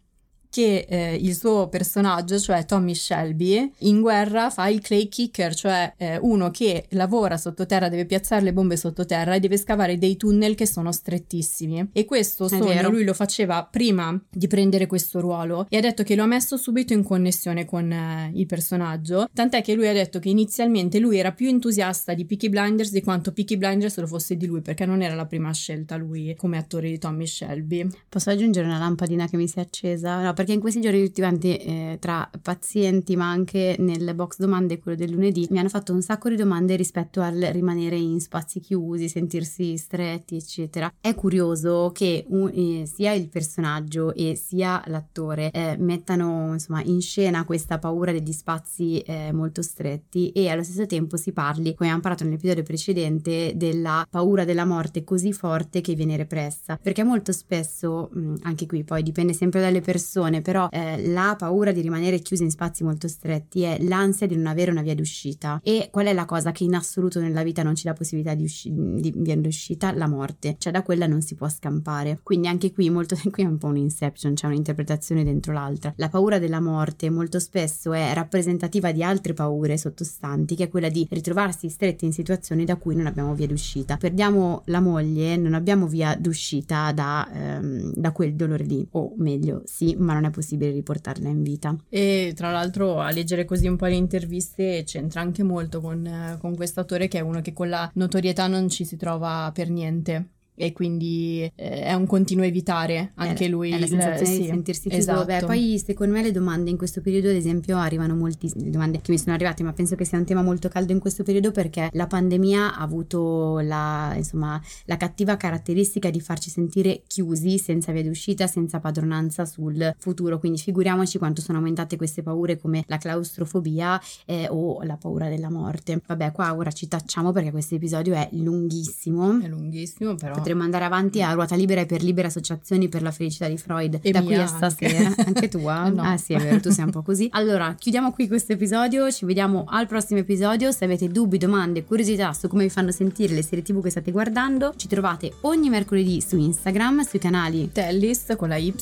[0.55, 5.92] Che eh, il suo personaggio, cioè Tommy Shelby, in guerra fa il clay kicker, cioè
[5.96, 10.55] eh, uno che lavora sottoterra, deve piazzare le bombe sottoterra e deve scavare dei tunnel
[10.55, 11.88] che sono strettissimi.
[11.92, 16.14] E questo sogno lui lo faceva prima di prendere questo ruolo e ha detto che
[16.14, 20.20] lo ha messo subito in connessione con eh, il personaggio, tant'è che lui ha detto
[20.20, 24.36] che inizialmente lui era più entusiasta di Peaky Blinders di quanto Peaky Blinders lo fosse
[24.36, 27.88] di lui, perché non era la prima scelta lui come attore di Tommy Shelby.
[28.09, 30.22] Posso aggiungere una lampadina che mi si è accesa?
[30.22, 34.78] No, perché in questi giorni tutti quanti, eh, tra pazienti, ma anche nel box domande,
[34.78, 38.61] quello del lunedì, mi hanno fatto un sacco di domande rispetto al rimanere in spazi
[38.61, 40.92] chiusi, sentirsi stretti, eccetera.
[41.01, 47.01] È curioso che un- eh, sia il personaggio e sia l'attore eh, mettano insomma in
[47.01, 51.88] scena questa paura degli spazi eh, molto stretti e allo stesso tempo si parli, come
[51.88, 56.78] abbiamo parlato nell'episodio precedente, della paura della morte così forte che viene repressa.
[56.82, 58.11] Perché molto spesso,
[58.42, 62.51] anche qui poi dipende sempre dalle persone, però eh, la paura di rimanere chiusi in
[62.51, 65.61] spazi molto stretti è l'ansia di non avere una via d'uscita.
[65.62, 68.45] E qual è la cosa che in assoluto nella vita non ci dà possibilità di,
[68.45, 69.93] usci- di via d'uscita?
[69.93, 70.57] La morte.
[70.59, 72.20] Cioè da quella non si può scampare.
[72.22, 75.93] Quindi anche qui molto qui è un po' un inception, c'è un'interpretazione dentro l'altra.
[75.97, 80.89] La paura della morte molto spesso è rappresentativa di altre paure sottostanti, che è quella
[80.89, 83.97] di ritrovarsi stretti in situazioni da cui non abbiamo via d'uscita.
[83.97, 89.62] Perdiamo la moglie, non abbiamo via d'uscita da, ehm, da quel dolore lì, o meglio,
[89.64, 91.77] sì, ma non è possibile riportarla in vita.
[91.89, 96.39] E tra l'altro a leggere così un po' le interviste c'entra anche molto con, eh,
[96.41, 99.71] con questo attore che è uno che con la notorietà non ci si trova per
[99.71, 100.29] niente.
[100.57, 103.70] E quindi eh, è un continuo evitare anche È- lui.
[103.70, 105.11] è la il- sensazione sì, di sentirsi chiuso.
[105.11, 105.24] esatto.
[105.24, 109.11] Beh, poi secondo me le domande in questo periodo, ad esempio, arrivano moltissime domande che
[109.11, 111.88] mi sono arrivate, ma penso che sia un tema molto caldo in questo periodo perché
[111.92, 118.02] la pandemia ha avuto la, insomma, la cattiva caratteristica di farci sentire chiusi, senza via
[118.05, 120.38] d'uscita, senza padronanza sul futuro.
[120.38, 125.50] Quindi figuriamoci quanto sono aumentate queste paure come la claustrofobia eh, o la paura della
[125.50, 126.00] morte.
[126.07, 129.40] Vabbè, qua ora ci tacciamo perché questo episodio è lunghissimo.
[129.40, 133.11] È lunghissimo, però potremmo andare avanti a ruota libera e per libere associazioni per la
[133.11, 134.01] felicità di Freud.
[134.03, 134.55] E da qui a anche.
[134.55, 135.14] stasera.
[135.24, 135.72] Anche tua?
[135.95, 136.03] No.
[136.03, 137.28] Ah sì, è vero, tu sei un po' così.
[137.34, 140.72] Allora, chiudiamo qui questo episodio, ci vediamo al prossimo episodio.
[140.72, 144.11] Se avete dubbi, domande, curiosità su come vi fanno sentire le serie tv che state
[144.11, 148.74] guardando, ci trovate ogni mercoledì su Instagram, sui canali Tellis con la Y.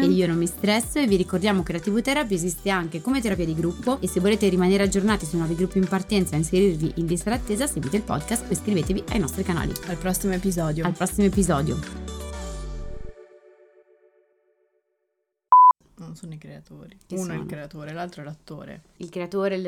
[0.00, 3.20] e io non mi stresso e vi ricordiamo che la TV Therapy esiste anche come
[3.20, 6.92] terapia di gruppo e se volete rimanere aggiornati su nuovi gruppi in partenza e inserirvi
[6.96, 9.72] in lista d'attesa seguite il podcast o iscrivetevi ai nostri canali.
[9.88, 10.84] Al prossimo episodio.
[10.84, 11.76] Al prossimo episodio.
[15.96, 16.96] Non sono i creatori.
[17.06, 17.40] Chi Uno è sono?
[17.42, 18.80] il creatore, l'altro è l'attore.
[18.98, 19.58] Il creatore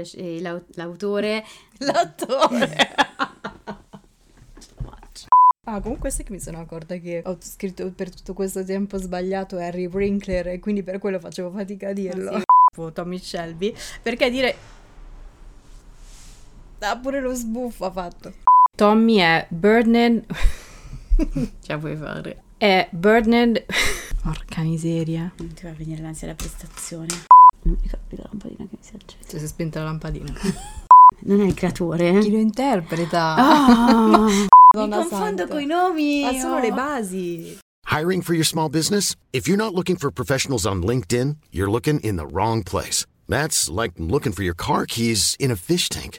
[0.40, 1.44] l'au- l'autore
[1.78, 2.76] L'attore!
[5.64, 9.58] Ah, comunque sai che mi sono accorta che ho scritto per tutto questo tempo sbagliato
[9.58, 12.30] Harry Winkler e quindi per quello facevo fatica a dirlo.
[12.32, 12.92] Ah, sì.
[12.92, 13.72] Tommy Shelby,
[14.02, 14.56] perché dire...
[16.80, 18.32] Ah, pure lo sbuffo ha fatto.
[18.76, 20.24] Tommy è Birdman...
[21.16, 22.42] ce la puoi fare.
[22.56, 23.54] è Birdman...
[24.22, 25.32] Porca miseria.
[25.36, 27.08] Non ti va a venire l'ansia da prestazione.
[27.62, 29.38] Non mi ricordi la lampadina che mi si accende.
[29.38, 30.32] Si è spenta la lampadina.
[31.24, 32.18] Non è il creatore?
[32.18, 33.34] Chi lo interpreta?
[33.36, 35.46] Ah, mi confondo santa.
[35.46, 36.22] coi nomi.
[36.22, 36.74] Ma sono le oh.
[36.74, 37.58] basi.
[37.86, 39.14] Hiring for your small business?
[39.32, 43.06] If you're not looking for professionals on LinkedIn, you're looking in the wrong place.
[43.28, 46.18] That's like looking for your car keys in a fish tank.